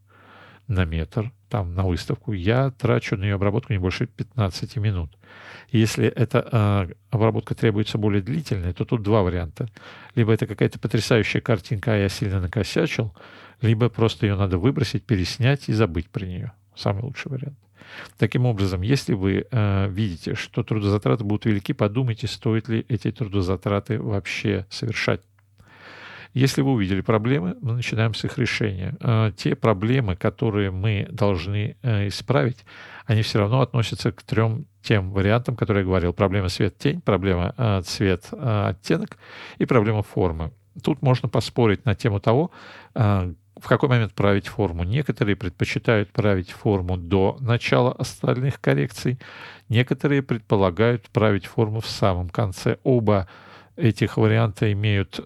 на 0.68 0.86
метр, 0.86 1.32
там 1.50 1.76
на 1.76 1.84
выставку, 1.84 2.32
я 2.32 2.72
трачу 2.72 3.18
на 3.18 3.24
ее 3.24 3.36
обработку 3.36 3.74
не 3.74 3.80
больше 3.80 4.06
15 4.08 4.78
минут. 4.78 5.18
Если 5.70 6.06
эта 6.08 6.48
э, 6.90 6.94
обработка 7.10 7.56
требуется 7.56 7.98
более 7.98 8.22
длительная, 8.22 8.74
то 8.74 8.86
тут 8.86 9.02
два 9.02 9.22
варианта. 9.22 9.70
Либо 10.16 10.34
это 10.34 10.48
какая-то 10.48 10.80
потрясающая 10.80 11.42
картинка, 11.42 11.94
а 11.94 11.98
я 11.98 12.10
сильно 12.10 12.40
накосячил, 12.40 13.14
либо 13.62 13.90
просто 13.90 14.28
ее 14.28 14.36
надо 14.36 14.58
выбросить, 14.58 15.04
переснять 15.06 15.68
и 15.68 15.74
забыть 15.74 16.10
про 16.10 16.26
нее. 16.26 16.52
Самый 16.76 17.04
лучший 17.04 17.32
вариант. 17.32 17.58
Таким 18.17 18.46
образом, 18.46 18.82
если 18.82 19.13
вы 19.13 19.46
э, 19.50 19.88
видите, 19.89 20.36
что 20.36 20.63
трудозатраты 20.63 21.24
будут 21.24 21.46
велики, 21.46 21.74
подумайте, 21.74 22.28
стоит 22.28 22.67
ли 22.67 22.86
эти 22.88 23.12
трудозатраты 23.12 24.02
вообще 24.02 24.65
совершать. 24.70 25.22
Если 26.34 26.62
вы 26.62 26.72
увидели 26.72 27.02
проблемы, 27.02 27.58
мы 27.62 27.74
начинаем 27.74 28.13
с 28.13 28.24
их 28.24 28.38
решения. 28.38 28.96
Э, 29.02 29.32
те 29.36 29.56
проблемы, 29.56 30.15
которые 30.15 30.72
мы 30.72 31.08
должны 31.12 31.76
э, 31.82 32.08
исправить, 32.08 32.63
они 33.06 33.22
все 33.22 33.39
равно 33.39 33.62
относятся 33.62 34.12
к 34.12 34.24
трем 34.24 34.65
тем 34.82 35.12
вариантам, 35.12 35.56
которые 35.56 35.82
я 35.82 35.88
говорил. 35.88 36.13
Проблема 36.13 36.48
свет-тень, 36.48 37.02
проблема 37.02 37.54
э, 37.58 37.82
цвет-оттенок 37.82 39.17
и 39.58 39.65
проблема 39.65 40.04
формы. 40.04 40.52
Тут 40.82 41.02
можно 41.02 41.28
поспорить 41.28 41.84
на 41.84 41.96
тему 41.96 42.22
того, 42.22 42.50
в 43.62 43.67
какой 43.67 43.89
момент 43.89 44.13
править 44.13 44.47
форму. 44.47 44.84
Некоторые 44.84 45.36
предпочитают 45.36 46.10
править 46.12 46.52
форму 46.52 46.97
до 46.97 47.38
начала 47.39 47.91
остальных 47.93 48.60
коррекций, 48.60 49.19
некоторые 49.69 50.24
предполагают 50.24 51.10
править 51.10 51.45
форму 51.45 51.80
в 51.80 51.88
самом 51.88 52.30
конце. 52.30 52.78
Оба 52.84 53.28
этих 53.76 54.17
варианта 54.17 54.71
имеют 54.71 55.19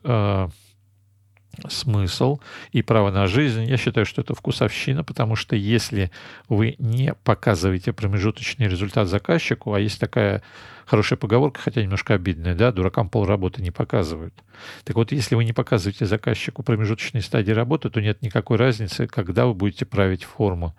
смысл 1.70 2.40
и 2.72 2.82
право 2.82 3.12
на 3.12 3.28
жизнь. 3.28 3.64
Я 3.66 3.78
считаю, 3.78 4.06
что 4.06 4.22
это 4.22 4.34
вкусовщина, 4.36 5.04
потому 5.04 5.36
что 5.36 5.56
если 5.56 6.12
вы 6.50 6.76
не 6.80 7.14
показываете 7.14 7.94
промежуточный 7.94 8.68
результат 8.68 9.08
заказчику, 9.08 9.74
а 9.74 9.80
есть 9.80 10.00
такая 10.00 10.42
хорошая 10.86 11.18
поговорка, 11.18 11.62
хотя 11.62 11.82
немножко 11.82 12.14
обидная, 12.14 12.56
да, 12.56 12.72
дуракам 12.72 13.10
полработы 13.10 13.62
не 13.62 13.72
показывают. 13.72 14.34
Так 14.84 14.96
вот, 14.96 15.12
если 15.12 15.36
вы 15.36 15.44
не 15.44 15.54
показываете 15.54 16.06
заказчику 16.06 16.64
промежуточной 16.64 17.22
стадии 17.22 17.52
работы, 17.52 17.90
то 17.90 18.02
нет 18.02 18.22
никакой 18.22 18.58
разницы, 18.58 19.08
когда 19.08 19.46
вы 19.46 19.54
будете 19.54 19.86
править 19.86 20.24
форму 20.24 20.76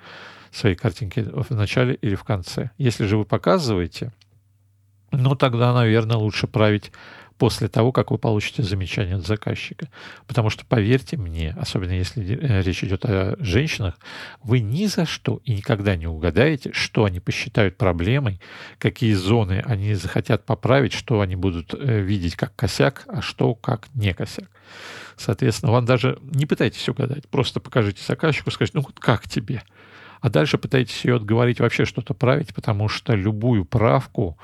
своей 0.52 0.76
картинки 0.76 1.20
в 1.20 1.50
начале 1.50 1.94
или 1.94 2.14
в 2.14 2.24
конце. 2.24 2.70
Если 2.78 3.06
же 3.06 3.16
вы 3.16 3.24
показываете, 3.24 4.12
ну 5.10 5.34
тогда, 5.34 5.72
наверное, 5.72 6.16
лучше 6.16 6.46
править 6.46 6.92
после 7.38 7.68
того, 7.68 7.92
как 7.92 8.10
вы 8.10 8.18
получите 8.18 8.62
замечание 8.62 9.16
от 9.16 9.26
заказчика. 9.26 9.88
Потому 10.26 10.50
что, 10.50 10.64
поверьте 10.64 11.16
мне, 11.16 11.54
особенно 11.58 11.92
если 11.92 12.36
э, 12.36 12.62
речь 12.62 12.82
идет 12.82 13.04
о 13.04 13.36
женщинах, 13.38 13.98
вы 14.42 14.60
ни 14.60 14.86
за 14.86 15.06
что 15.06 15.40
и 15.44 15.54
никогда 15.54 15.96
не 15.96 16.06
угадаете, 16.06 16.72
что 16.72 17.04
они 17.04 17.20
посчитают 17.20 17.76
проблемой, 17.76 18.40
какие 18.78 19.12
зоны 19.12 19.62
они 19.66 19.94
захотят 19.94 20.44
поправить, 20.44 20.92
что 20.92 21.20
они 21.20 21.36
будут 21.36 21.74
э, 21.74 22.00
видеть 22.00 22.36
как 22.36 22.54
косяк, 22.56 23.04
а 23.08 23.20
что 23.20 23.54
как 23.54 23.88
не 23.94 24.14
косяк. 24.14 24.48
Соответственно, 25.16 25.72
вам 25.72 25.84
даже 25.84 26.18
не 26.22 26.46
пытайтесь 26.46 26.88
угадать, 26.88 27.28
просто 27.28 27.60
покажите 27.60 28.02
заказчику, 28.02 28.50
скажите, 28.50 28.78
ну 28.78 28.84
вот 28.84 28.98
как 28.98 29.28
тебе? 29.28 29.62
А 30.20 30.30
дальше 30.30 30.58
пытайтесь 30.58 31.04
ее 31.04 31.16
отговорить 31.16 31.60
вообще 31.60 31.84
что-то 31.84 32.14
править, 32.14 32.54
потому 32.54 32.88
что 32.88 33.14
любую 33.14 33.64
правку 33.64 34.38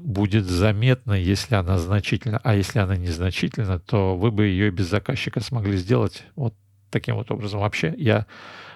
будет 0.00 0.46
заметна, 0.46 1.12
если 1.12 1.54
она 1.54 1.78
значительна, 1.78 2.40
а 2.42 2.54
если 2.54 2.78
она 2.78 2.96
незначительна, 2.96 3.78
то 3.78 4.16
вы 4.16 4.30
бы 4.30 4.46
ее 4.46 4.70
без 4.70 4.88
заказчика 4.88 5.40
смогли 5.40 5.76
сделать 5.76 6.24
вот 6.34 6.54
таким 6.90 7.16
вот 7.16 7.30
образом. 7.30 7.60
Вообще 7.60 7.94
я 7.96 8.26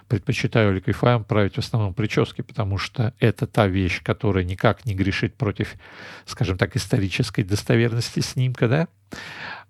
предпочитаю 0.08 0.74
ликвифаем 0.74 1.22
править 1.22 1.54
в 1.54 1.58
основном 1.58 1.94
прически, 1.94 2.42
потому 2.42 2.78
что 2.78 3.14
это 3.20 3.46
та 3.46 3.68
вещь, 3.68 4.02
которая 4.02 4.42
никак 4.42 4.84
не 4.84 4.94
грешит 4.94 5.36
против, 5.36 5.74
скажем 6.26 6.58
так, 6.58 6.74
исторической 6.76 7.44
достоверности 7.44 8.18
снимка, 8.18 8.68
да? 8.68 8.88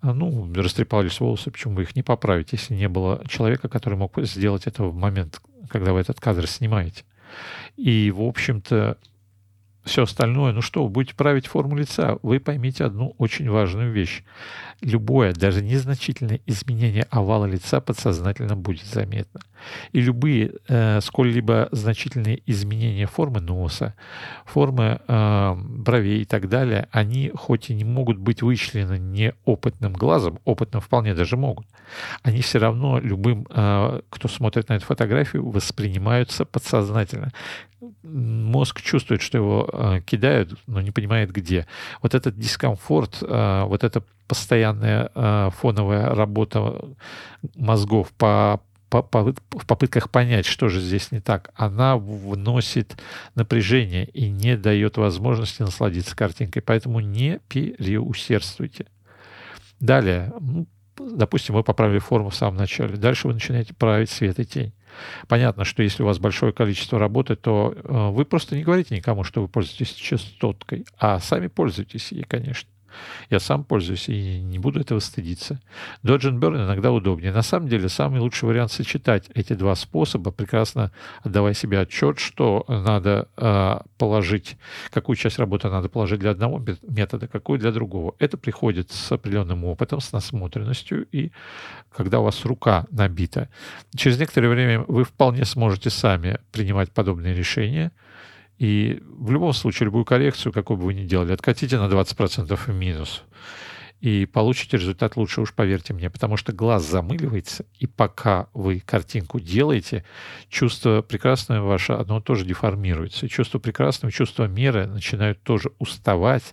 Ну, 0.02 0.50
растрепались 0.54 1.20
волосы, 1.20 1.50
почему 1.50 1.74
вы 1.74 1.82
их 1.82 1.94
не 1.94 2.02
поправите, 2.02 2.56
если 2.56 2.74
не 2.74 2.88
было 2.88 3.22
человека, 3.28 3.68
который 3.68 3.98
мог 3.98 4.18
сделать 4.22 4.66
это 4.66 4.84
в 4.84 4.94
момент, 4.94 5.42
когда 5.68 5.92
вы 5.92 6.00
этот 6.00 6.20
кадр 6.20 6.46
снимаете. 6.46 7.04
И, 7.76 8.10
в 8.10 8.22
общем-то, 8.22 8.96
все 9.84 10.02
остальное, 10.02 10.52
ну 10.52 10.62
что, 10.62 10.84
вы 10.84 10.90
будете 10.90 11.14
править 11.14 11.46
форму 11.46 11.76
лица, 11.76 12.18
вы 12.22 12.38
поймите 12.38 12.84
одну 12.84 13.14
очень 13.18 13.48
важную 13.48 13.92
вещь. 13.92 14.22
Любое, 14.80 15.32
даже 15.32 15.62
незначительное 15.62 16.40
изменение 16.46 17.06
овала 17.10 17.46
лица 17.46 17.80
подсознательно 17.80 18.56
будет 18.56 18.84
заметно. 18.86 19.40
И 19.92 20.00
любые 20.00 20.52
э, 20.68 21.00
сколь-либо 21.00 21.68
значительные 21.72 22.42
изменения 22.46 23.06
формы 23.06 23.40
носа, 23.40 23.94
формы 24.44 25.00
э, 25.06 25.54
бровей 25.56 26.22
и 26.22 26.24
так 26.24 26.48
далее, 26.48 26.88
они 26.90 27.32
хоть 27.34 27.70
и 27.70 27.74
не 27.74 27.84
могут 27.84 28.18
быть 28.18 28.42
вычислены 28.42 28.98
неопытным 28.98 29.92
глазом, 29.92 30.38
опытным 30.44 30.80
вполне 30.80 31.14
даже 31.14 31.36
могут, 31.36 31.66
они 32.22 32.40
все 32.40 32.58
равно 32.58 32.98
любым, 32.98 33.46
э, 33.50 34.00
кто 34.10 34.28
смотрит 34.28 34.68
на 34.68 34.74
эту 34.74 34.86
фотографию, 34.86 35.48
воспринимаются 35.48 36.44
подсознательно 36.44 37.32
мозг 38.02 38.80
чувствует, 38.80 39.22
что 39.22 39.38
его 39.38 39.68
э, 39.72 40.00
кидают, 40.04 40.58
но 40.66 40.80
не 40.80 40.90
понимает 40.90 41.32
где. 41.32 41.66
Вот 42.02 42.14
этот 42.14 42.38
дискомфорт, 42.38 43.22
э, 43.22 43.64
вот 43.64 43.84
эта 43.84 44.02
постоянная 44.26 45.10
э, 45.14 45.50
фоновая 45.56 46.14
работа 46.14 46.84
мозгов 47.56 48.12
по, 48.12 48.60
в 48.90 49.66
попытках 49.66 50.10
понять, 50.10 50.46
что 50.46 50.68
же 50.68 50.80
здесь 50.80 51.12
не 51.12 51.20
так, 51.20 51.50
она 51.54 51.96
вносит 51.96 52.96
напряжение 53.34 54.06
и 54.06 54.28
не 54.28 54.56
дает 54.56 54.96
возможности 54.96 55.62
насладиться 55.62 56.16
картинкой. 56.16 56.62
Поэтому 56.62 57.00
не 57.00 57.40
переусердствуйте. 57.48 58.86
Далее, 59.78 60.32
ну, 60.40 60.66
допустим, 60.98 61.54
вы 61.54 61.62
поправили 61.62 61.98
форму 61.98 62.30
в 62.30 62.34
самом 62.34 62.56
начале. 62.56 62.96
Дальше 62.96 63.28
вы 63.28 63.34
начинаете 63.34 63.74
править 63.74 64.10
свет 64.10 64.38
и 64.38 64.44
тень. 64.44 64.72
Понятно, 65.28 65.64
что 65.64 65.82
если 65.82 66.02
у 66.02 66.06
вас 66.06 66.18
большое 66.18 66.52
количество 66.52 66.98
работы, 66.98 67.36
то 67.36 67.74
э, 67.74 68.08
вы 68.10 68.24
просто 68.24 68.56
не 68.56 68.62
говорите 68.62 68.94
никому, 68.96 69.24
что 69.24 69.40
вы 69.40 69.48
пользуетесь 69.48 69.92
частоткой, 69.92 70.84
а 70.98 71.18
сами 71.20 71.46
пользуетесь 71.46 72.12
ей, 72.12 72.24
конечно. 72.24 72.68
Я 73.30 73.40
сам 73.40 73.64
пользуюсь 73.64 74.08
и 74.08 74.40
не 74.40 74.58
буду 74.58 74.80
этого 74.80 74.98
стыдиться. 75.00 75.60
Dodge 76.02 76.30
and 76.30 76.38
Burn 76.38 76.56
иногда 76.56 76.92
удобнее. 76.92 77.32
На 77.32 77.42
самом 77.42 77.68
деле, 77.68 77.88
самый 77.88 78.20
лучший 78.20 78.48
вариант 78.48 78.72
сочетать 78.72 79.30
эти 79.34 79.52
два 79.52 79.74
способа, 79.74 80.30
прекрасно 80.30 80.92
отдавая 81.22 81.54
себе 81.54 81.80
отчет, 81.80 82.18
что 82.18 82.64
надо 82.68 83.28
э, 83.36 83.78
положить, 83.98 84.56
какую 84.90 85.16
часть 85.16 85.38
работы 85.38 85.68
надо 85.68 85.88
положить 85.88 86.20
для 86.20 86.30
одного 86.30 86.64
метода, 86.82 87.28
какую 87.28 87.58
для 87.58 87.72
другого. 87.72 88.14
Это 88.18 88.36
приходит 88.36 88.90
с 88.90 89.12
определенным 89.12 89.64
опытом, 89.64 90.00
с 90.00 90.12
насмотренностью, 90.12 91.06
и 91.12 91.32
когда 91.92 92.20
у 92.20 92.24
вас 92.24 92.44
рука 92.44 92.86
набита. 92.90 93.48
Через 93.96 94.18
некоторое 94.18 94.48
время 94.48 94.84
вы 94.88 95.04
вполне 95.04 95.44
сможете 95.44 95.90
сами 95.90 96.38
принимать 96.52 96.90
подобные 96.90 97.34
решения– 97.34 97.92
и 98.60 99.02
в 99.08 99.30
любом 99.30 99.54
случае, 99.54 99.86
любую 99.86 100.04
коррекцию, 100.04 100.52
какую 100.52 100.76
бы 100.76 100.84
вы 100.84 100.94
ни 100.94 101.06
делали, 101.06 101.32
откатите 101.32 101.78
на 101.78 101.86
20% 101.88 102.54
в 102.54 102.68
минус. 102.68 103.22
И 104.02 104.26
получите 104.26 104.76
результат 104.76 105.16
лучше, 105.16 105.40
уж 105.40 105.54
поверьте 105.54 105.94
мне, 105.94 106.10
потому 106.10 106.36
что 106.36 106.52
глаз 106.52 106.86
замыливается, 106.86 107.64
и 107.78 107.86
пока 107.86 108.48
вы 108.52 108.80
картинку 108.80 109.40
делаете, 109.40 110.04
чувство 110.50 111.00
прекрасное 111.00 111.62
ваше, 111.62 111.94
оно 111.94 112.20
тоже 112.20 112.44
деформируется. 112.44 113.24
И 113.24 113.30
чувство 113.30 113.58
прекрасного, 113.58 114.12
чувство 114.12 114.44
меры 114.44 114.86
начинают 114.86 115.42
тоже 115.42 115.70
уставать, 115.78 116.52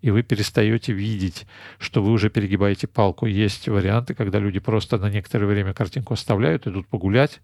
и 0.00 0.12
вы 0.12 0.22
перестаете 0.22 0.92
видеть, 0.92 1.44
что 1.80 2.04
вы 2.04 2.12
уже 2.12 2.30
перегибаете 2.30 2.86
палку. 2.86 3.26
Есть 3.26 3.66
варианты, 3.66 4.14
когда 4.14 4.38
люди 4.38 4.60
просто 4.60 4.96
на 4.96 5.10
некоторое 5.10 5.46
время 5.46 5.74
картинку 5.74 6.14
оставляют, 6.14 6.68
идут 6.68 6.86
погулять, 6.86 7.40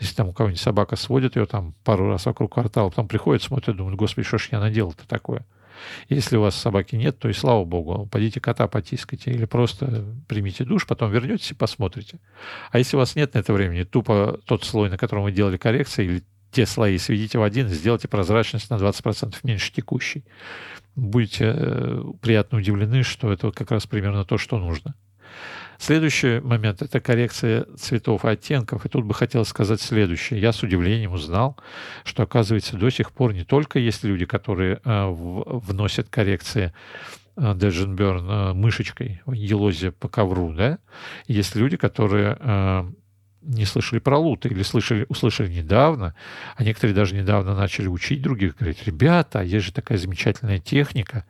если 0.00 0.14
там 0.14 0.28
у 0.28 0.32
кого-нибудь 0.32 0.60
собака 0.60 0.96
сводит 0.96 1.36
ее 1.36 1.46
там 1.46 1.74
пару 1.84 2.08
раз 2.08 2.26
вокруг 2.26 2.54
квартала, 2.54 2.88
потом 2.88 3.06
приходит, 3.06 3.42
смотрит, 3.42 3.76
думает, 3.76 3.96
господи, 3.96 4.26
что 4.26 4.38
ж 4.38 4.48
я 4.52 4.60
наделал-то 4.60 5.06
такое? 5.06 5.46
Если 6.08 6.36
у 6.36 6.42
вас 6.42 6.56
собаки 6.56 6.96
нет, 6.96 7.18
то 7.18 7.28
и 7.28 7.32
слава 7.32 7.64
богу, 7.64 8.06
пойдите 8.10 8.40
кота 8.40 8.66
потискайте 8.66 9.30
или 9.30 9.44
просто 9.44 10.04
примите 10.28 10.64
душ, 10.64 10.86
потом 10.86 11.10
вернетесь 11.10 11.52
и 11.52 11.54
посмотрите. 11.54 12.18
А 12.70 12.78
если 12.78 12.96
у 12.96 12.98
вас 12.98 13.14
нет 13.14 13.34
на 13.34 13.38
это 13.38 13.52
времени, 13.52 13.84
тупо 13.84 14.40
тот 14.46 14.64
слой, 14.64 14.90
на 14.90 14.98
котором 14.98 15.24
вы 15.24 15.32
делали 15.32 15.56
коррекции, 15.56 16.04
или 16.04 16.24
те 16.50 16.66
слои 16.66 16.98
сведите 16.98 17.38
в 17.38 17.42
один, 17.42 17.68
сделайте 17.68 18.08
прозрачность 18.08 18.70
на 18.70 18.74
20% 18.74 19.36
меньше 19.42 19.72
текущей. 19.72 20.24
Будете 20.96 21.54
э, 21.56 22.02
приятно 22.20 22.58
удивлены, 22.58 23.02
что 23.02 23.32
это 23.32 23.52
как 23.52 23.70
раз 23.70 23.86
примерно 23.86 24.24
то, 24.24 24.36
что 24.38 24.58
нужно. 24.58 24.94
Следующий 25.80 26.40
момент— 26.40 26.82
это 26.82 27.00
коррекция 27.00 27.64
цветов 27.78 28.26
и 28.26 28.28
оттенков. 28.28 28.84
И 28.84 28.88
тут 28.90 29.06
бы 29.06 29.14
хотел 29.14 29.46
сказать 29.46 29.80
следующее. 29.80 30.38
Я 30.38 30.52
с 30.52 30.62
удивлением 30.62 31.14
узнал, 31.14 31.56
что, 32.04 32.24
оказывается, 32.24 32.76
до 32.76 32.90
сих 32.90 33.12
пор 33.12 33.32
не 33.32 33.44
только 33.44 33.78
есть 33.78 34.04
люди, 34.04 34.26
которые 34.26 34.82
э, 34.84 35.06
вносят 35.08 36.10
коррекции 36.10 36.74
Деженберн 37.36 38.30
э, 38.30 38.52
мышечкой, 38.52 39.22
елозе 39.26 39.90
по 39.90 40.10
ковру, 40.10 40.52
да, 40.52 40.80
есть 41.26 41.56
люди, 41.56 41.78
которые 41.78 42.36
э, 42.38 42.90
не 43.40 43.64
слышали 43.64 44.00
про 44.00 44.18
лут 44.18 44.44
или 44.44 44.62
слышали, 44.62 45.06
услышали 45.08 45.50
недавно, 45.50 46.14
а 46.56 46.62
некоторые 46.62 46.94
даже 46.94 47.14
недавно 47.14 47.54
начали 47.54 47.88
учить 47.88 48.20
других, 48.20 48.58
говорить, 48.58 48.84
ребята, 48.84 49.40
есть 49.40 49.64
же 49.64 49.72
такая 49.72 49.96
замечательная 49.96 50.58
техника. 50.58 51.24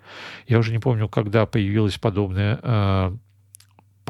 Я 0.49 0.59
уже 0.59 0.73
не 0.73 0.81
помню, 0.81 1.09
когда 1.09 1.47
появилась 1.47 1.99
подобная 1.99 2.59
э, 2.61 3.17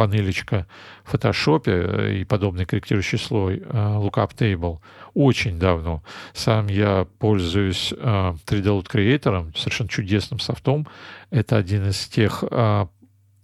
панелечка 0.01 0.67
в 1.05 1.11
фотошопе 1.11 1.73
э, 1.73 2.15
и 2.21 2.25
подобный 2.25 2.65
корректирующий 2.65 3.19
слой 3.19 3.59
э, 3.59 3.63
Lookup 3.63 4.35
Table 4.35 4.79
очень 5.13 5.59
давно. 5.59 6.03
Сам 6.33 6.69
я 6.69 7.07
пользуюсь 7.19 7.93
3D 7.93 8.63
Load 8.63 8.87
Creator, 8.91 9.55
совершенно 9.55 9.91
чудесным 9.91 10.41
софтом. 10.41 10.87
Это 11.31 11.59
один 11.59 11.91
из 11.91 12.07
тех 12.07 12.43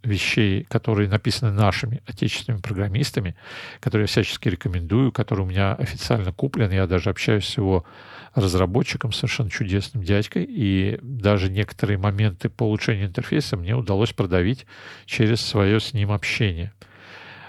вещей, 0.06 0.64
которые 0.64 1.08
написаны 1.08 1.52
нашими 1.52 2.02
отечественными 2.06 2.60
программистами, 2.60 3.36
которые 3.80 4.04
я 4.04 4.06
всячески 4.06 4.48
рекомендую, 4.48 5.12
который 5.12 5.40
у 5.40 5.46
меня 5.46 5.74
официально 5.74 6.32
куплен. 6.32 6.70
Я 6.70 6.86
даже 6.86 7.10
общаюсь 7.10 7.46
с 7.46 7.56
его 7.56 7.84
разработчиком, 8.34 9.12
совершенно 9.12 9.50
чудесным 9.50 10.02
дядькой, 10.02 10.44
и 10.48 10.98
даже 11.02 11.50
некоторые 11.50 11.98
моменты 11.98 12.48
по 12.48 12.64
улучшению 12.64 13.06
интерфейса 13.06 13.56
мне 13.56 13.74
удалось 13.74 14.12
продавить 14.12 14.66
через 15.06 15.40
свое 15.40 15.80
с 15.80 15.92
ним 15.94 16.12
общение. 16.12 16.72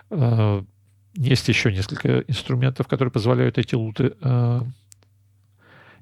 Э, 0.10 0.64
есть 1.16 1.48
еще 1.48 1.72
несколько 1.72 2.20
инструментов, 2.22 2.88
которые 2.88 3.12
позволяют 3.12 3.58
эти 3.58 3.76
луты 3.76 4.14
э, 4.22 4.62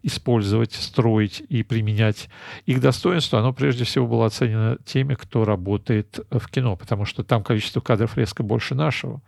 использовать, 0.05 0.73
строить 0.73 1.41
и 1.49 1.63
применять. 1.63 2.29
Их 2.67 2.79
достоинство, 2.79 3.39
оно 3.39 3.53
прежде 3.53 3.85
всего 3.85 4.05
было 4.05 4.27
оценено 4.27 4.77
теми, 4.85 5.15
кто 5.15 5.45
работает 5.45 6.19
в 6.29 6.47
кино, 6.49 6.75
потому 6.75 7.05
что 7.05 7.23
там 7.23 7.43
количество 7.43 7.81
кадров 7.81 8.15
резко 8.15 8.43
больше 8.43 8.75
нашего, 8.75 9.21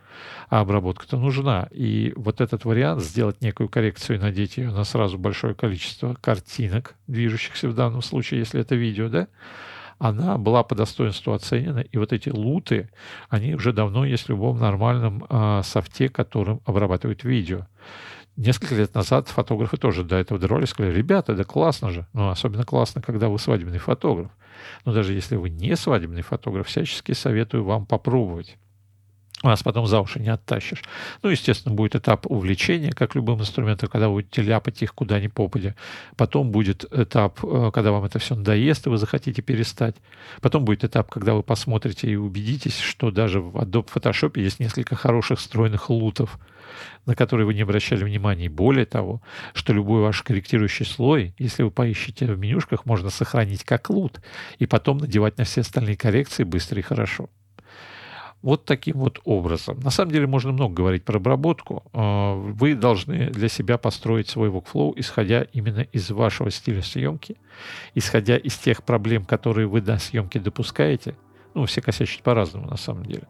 а 0.50 0.60
обработка-то 0.60 1.18
нужна. 1.18 1.68
И 1.72 2.14
вот 2.16 2.42
этот 2.42 2.64
вариант, 2.66 3.02
сделать 3.02 3.42
некую 3.42 3.70
коррекцию 3.70 4.18
и 4.18 4.22
надеть 4.22 4.58
ее 4.58 4.70
на 4.70 4.84
сразу 4.84 5.18
большое 5.18 5.56
количество 5.56 6.16
картинок, 6.22 6.94
движущихся 7.08 7.70
в 7.70 7.74
данном 7.74 8.04
случае, 8.04 8.42
если 8.42 8.62
это 8.62 8.76
видео, 8.76 9.10
да, 9.10 9.28
она 9.98 10.38
была 10.38 10.62
по 10.62 10.76
достоинству 10.76 11.34
оценена, 11.34 11.80
и 11.80 11.98
вот 11.98 12.14
эти 12.14 12.30
луты, 12.30 12.92
они 13.30 13.56
уже 13.56 13.74
давно 13.74 14.06
есть 14.06 14.26
в 14.26 14.30
любом 14.30 14.60
нормальном 14.60 15.26
э, 15.28 15.62
софте, 15.64 16.08
которым 16.08 16.62
обрабатывают 16.66 17.24
видео 17.24 17.66
несколько 18.38 18.76
лет 18.76 18.94
назад 18.94 19.28
фотографы 19.28 19.78
тоже 19.78 20.04
до 20.04 20.16
этого 20.16 20.40
дролли 20.40 20.66
сказали, 20.66 20.94
ребята, 20.94 21.36
да 21.36 21.44
классно 21.44 21.92
же. 21.92 22.08
Ну, 22.14 22.30
особенно 22.30 22.64
классно, 22.64 23.02
когда 23.02 23.28
вы 23.28 23.40
свадебный 23.40 23.80
фотограф. 23.80 24.32
Но 24.86 24.94
даже 24.94 25.14
если 25.14 25.36
вы 25.36 25.50
не 25.50 25.76
свадебный 25.76 26.22
фотограф, 26.22 26.68
всячески 26.68 27.12
советую 27.12 27.66
вам 27.66 27.86
попробовать. 27.86 28.58
Вас 29.44 29.62
потом 29.62 29.86
за 29.86 30.02
уши 30.02 30.20
не 30.20 30.30
оттащишь. 30.30 30.84
Ну, 31.22 31.30
естественно, 31.30 31.76
будет 31.76 31.96
этап 31.96 32.26
увлечения, 32.26 32.92
как 32.92 33.14
любым 33.14 33.40
инструментом, 33.40 33.88
когда 33.88 34.10
вы 34.10 34.16
будете 34.16 34.42
ляпать 34.42 34.82
их 34.82 34.96
куда 34.96 35.20
ни 35.20 35.28
попадя. 35.28 35.76
Потом 36.16 36.50
будет 36.50 36.86
этап, 36.92 37.44
э, 37.44 37.70
когда 37.72 37.92
вам 37.92 38.06
это 38.06 38.18
все 38.18 38.34
надоест, 38.34 38.88
и 38.88 38.90
вы 38.90 38.98
захотите 38.98 39.44
перестать. 39.44 39.96
Потом 40.42 40.66
будет 40.66 40.84
этап, 40.84 41.12
когда 41.12 41.36
вы 41.36 41.44
посмотрите 41.44 42.10
и 42.10 42.16
убедитесь, 42.16 42.80
что 42.80 43.12
даже 43.12 43.40
в 43.40 43.58
Adobe 43.58 43.88
Photoshop 43.94 44.40
есть 44.42 44.60
несколько 44.60 44.96
хороших 44.96 45.38
встроенных 45.38 45.92
лутов, 45.92 46.40
на 47.06 47.14
которые 47.14 47.46
вы 47.46 47.54
не 47.54 47.62
обращали 47.62 48.04
внимания. 48.04 48.46
И 48.46 48.50
более 48.50 48.88
того, 48.88 49.22
что 49.54 49.72
любой 49.72 50.02
ваш 50.02 50.24
корректирующий 50.24 50.86
слой, 50.86 51.36
если 51.38 51.62
вы 51.62 51.70
поищете 51.70 52.26
в 52.26 52.40
менюшках, 52.40 52.88
можно 52.88 53.12
сохранить 53.12 53.64
как 53.64 53.92
лут 53.92 54.20
и 54.58 54.66
потом 54.66 54.98
надевать 54.98 55.38
на 55.38 55.44
все 55.44 55.62
остальные 55.62 55.96
коррекции 55.96 56.44
быстро 56.44 56.80
и 56.80 56.82
хорошо. 56.82 57.30
Вот 58.42 58.66
таким 58.66 58.98
вот 58.98 59.20
образом. 59.26 59.80
На 59.80 59.90
самом 59.90 60.12
деле 60.12 60.28
можно 60.28 60.52
много 60.52 60.74
говорить 60.76 61.04
про 61.04 61.18
обработку. 61.18 61.84
А, 61.92 62.36
вы 62.36 62.76
должны 62.76 63.30
для 63.32 63.50
себя 63.50 63.78
построить 63.78 64.30
свой 64.30 64.50
workflow, 64.50 64.94
исходя 64.96 65.42
именно 65.54 65.82
из 65.82 66.12
вашего 66.12 66.52
стиля 66.52 66.82
съемки, 66.82 67.38
исходя 67.96 68.38
из 68.38 68.56
тех 68.58 68.84
проблем, 68.84 69.26
которые 69.26 69.68
вы 69.68 69.82
на 69.82 69.98
съемке 69.98 70.40
допускаете. 70.40 71.16
Ну, 71.56 71.66
все 71.66 71.82
косячат 71.82 72.22
по-разному 72.22 72.68
на 72.68 72.78
самом 72.78 73.06
деле. 73.06 73.24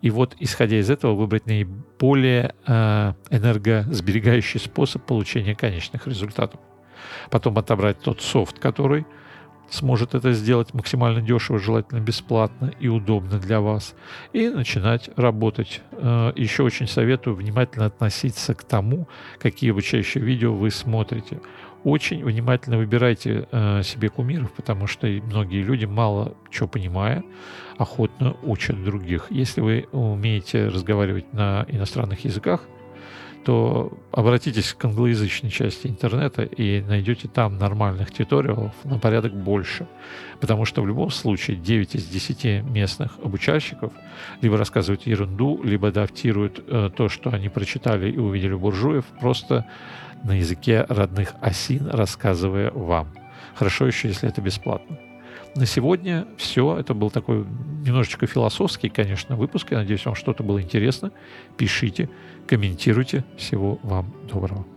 И 0.00 0.10
вот, 0.10 0.36
исходя 0.38 0.78
из 0.78 0.90
этого, 0.90 1.14
выбрать 1.14 1.46
наиболее 1.46 2.54
э, 2.66 3.12
энергосберегающий 3.30 4.60
способ 4.60 5.04
получения 5.04 5.56
конечных 5.56 6.06
результатов. 6.06 6.60
Потом 7.30 7.58
отобрать 7.58 8.00
тот 8.00 8.22
софт, 8.22 8.58
который 8.58 9.06
сможет 9.70 10.14
это 10.14 10.32
сделать 10.32 10.74
максимально 10.74 11.20
дешево, 11.20 11.58
желательно 11.58 12.00
бесплатно 12.00 12.72
и 12.80 12.88
удобно 12.88 13.38
для 13.38 13.60
вас, 13.60 13.94
и 14.32 14.48
начинать 14.48 15.10
работать. 15.16 15.82
Э, 15.92 16.32
Еще 16.36 16.62
очень 16.62 16.86
советую 16.86 17.36
внимательно 17.36 17.86
относиться 17.86 18.54
к 18.54 18.64
тому, 18.64 19.08
какие 19.38 19.70
обучающие 19.70 20.22
видео 20.22 20.54
вы 20.54 20.70
смотрите. 20.70 21.40
Очень 21.84 22.24
внимательно 22.24 22.78
выбирайте 22.78 23.46
э, 23.50 23.82
себе 23.84 24.08
кумиров, 24.08 24.52
потому 24.52 24.86
что 24.86 25.06
многие 25.06 25.62
люди, 25.62 25.84
мало 25.84 26.34
чего 26.50 26.66
понимая, 26.68 27.22
охотно 27.78 28.36
учат 28.42 28.82
других. 28.82 29.26
Если 29.30 29.60
вы 29.60 29.86
умеете 29.92 30.68
разговаривать 30.68 31.32
на 31.32 31.64
иностранных 31.68 32.24
языках, 32.24 32.62
то 33.46 33.96
обратитесь 34.10 34.74
к 34.74 34.84
англоязычной 34.84 35.50
части 35.50 35.86
интернета 35.86 36.42
и 36.42 36.80
найдете 36.80 37.28
там 37.28 37.58
нормальных 37.58 38.10
туториалов 38.10 38.72
на 38.82 38.98
порядок 38.98 39.34
больше. 39.34 39.86
Потому 40.40 40.64
что 40.64 40.82
в 40.82 40.86
любом 40.88 41.10
случае 41.10 41.56
9 41.56 41.94
из 41.94 42.06
10 42.06 42.64
местных 42.64 43.20
обучальщиков 43.22 43.92
либо 44.42 44.56
рассказывают 44.58 45.06
ерунду, 45.06 45.62
либо 45.62 45.88
адаптируют 45.88 46.64
э, 46.66 46.90
то, 46.96 47.08
что 47.08 47.30
они 47.30 47.48
прочитали 47.48 48.10
и 48.10 48.18
увидели 48.18 48.54
буржуев, 48.54 49.04
просто 49.20 49.64
на 50.24 50.32
языке 50.32 50.84
родных 50.88 51.34
осин, 51.40 51.86
рассказывая 51.86 52.72
вам. 52.72 53.14
Хорошо 53.54 53.86
еще, 53.86 54.08
если 54.08 54.28
это 54.28 54.40
бесплатно. 54.40 54.98
На 55.56 55.64
сегодня 55.64 56.26
все. 56.36 56.76
Это 56.78 56.92
был 56.92 57.10
такой 57.10 57.46
немножечко 57.86 58.26
философский, 58.26 58.90
конечно, 58.90 59.36
выпуск. 59.36 59.68
Я 59.70 59.78
надеюсь, 59.78 60.04
вам 60.04 60.14
что-то 60.14 60.42
было 60.42 60.60
интересно. 60.60 61.12
Пишите, 61.56 62.10
комментируйте. 62.46 63.24
Всего 63.36 63.78
вам 63.82 64.12
доброго. 64.28 64.75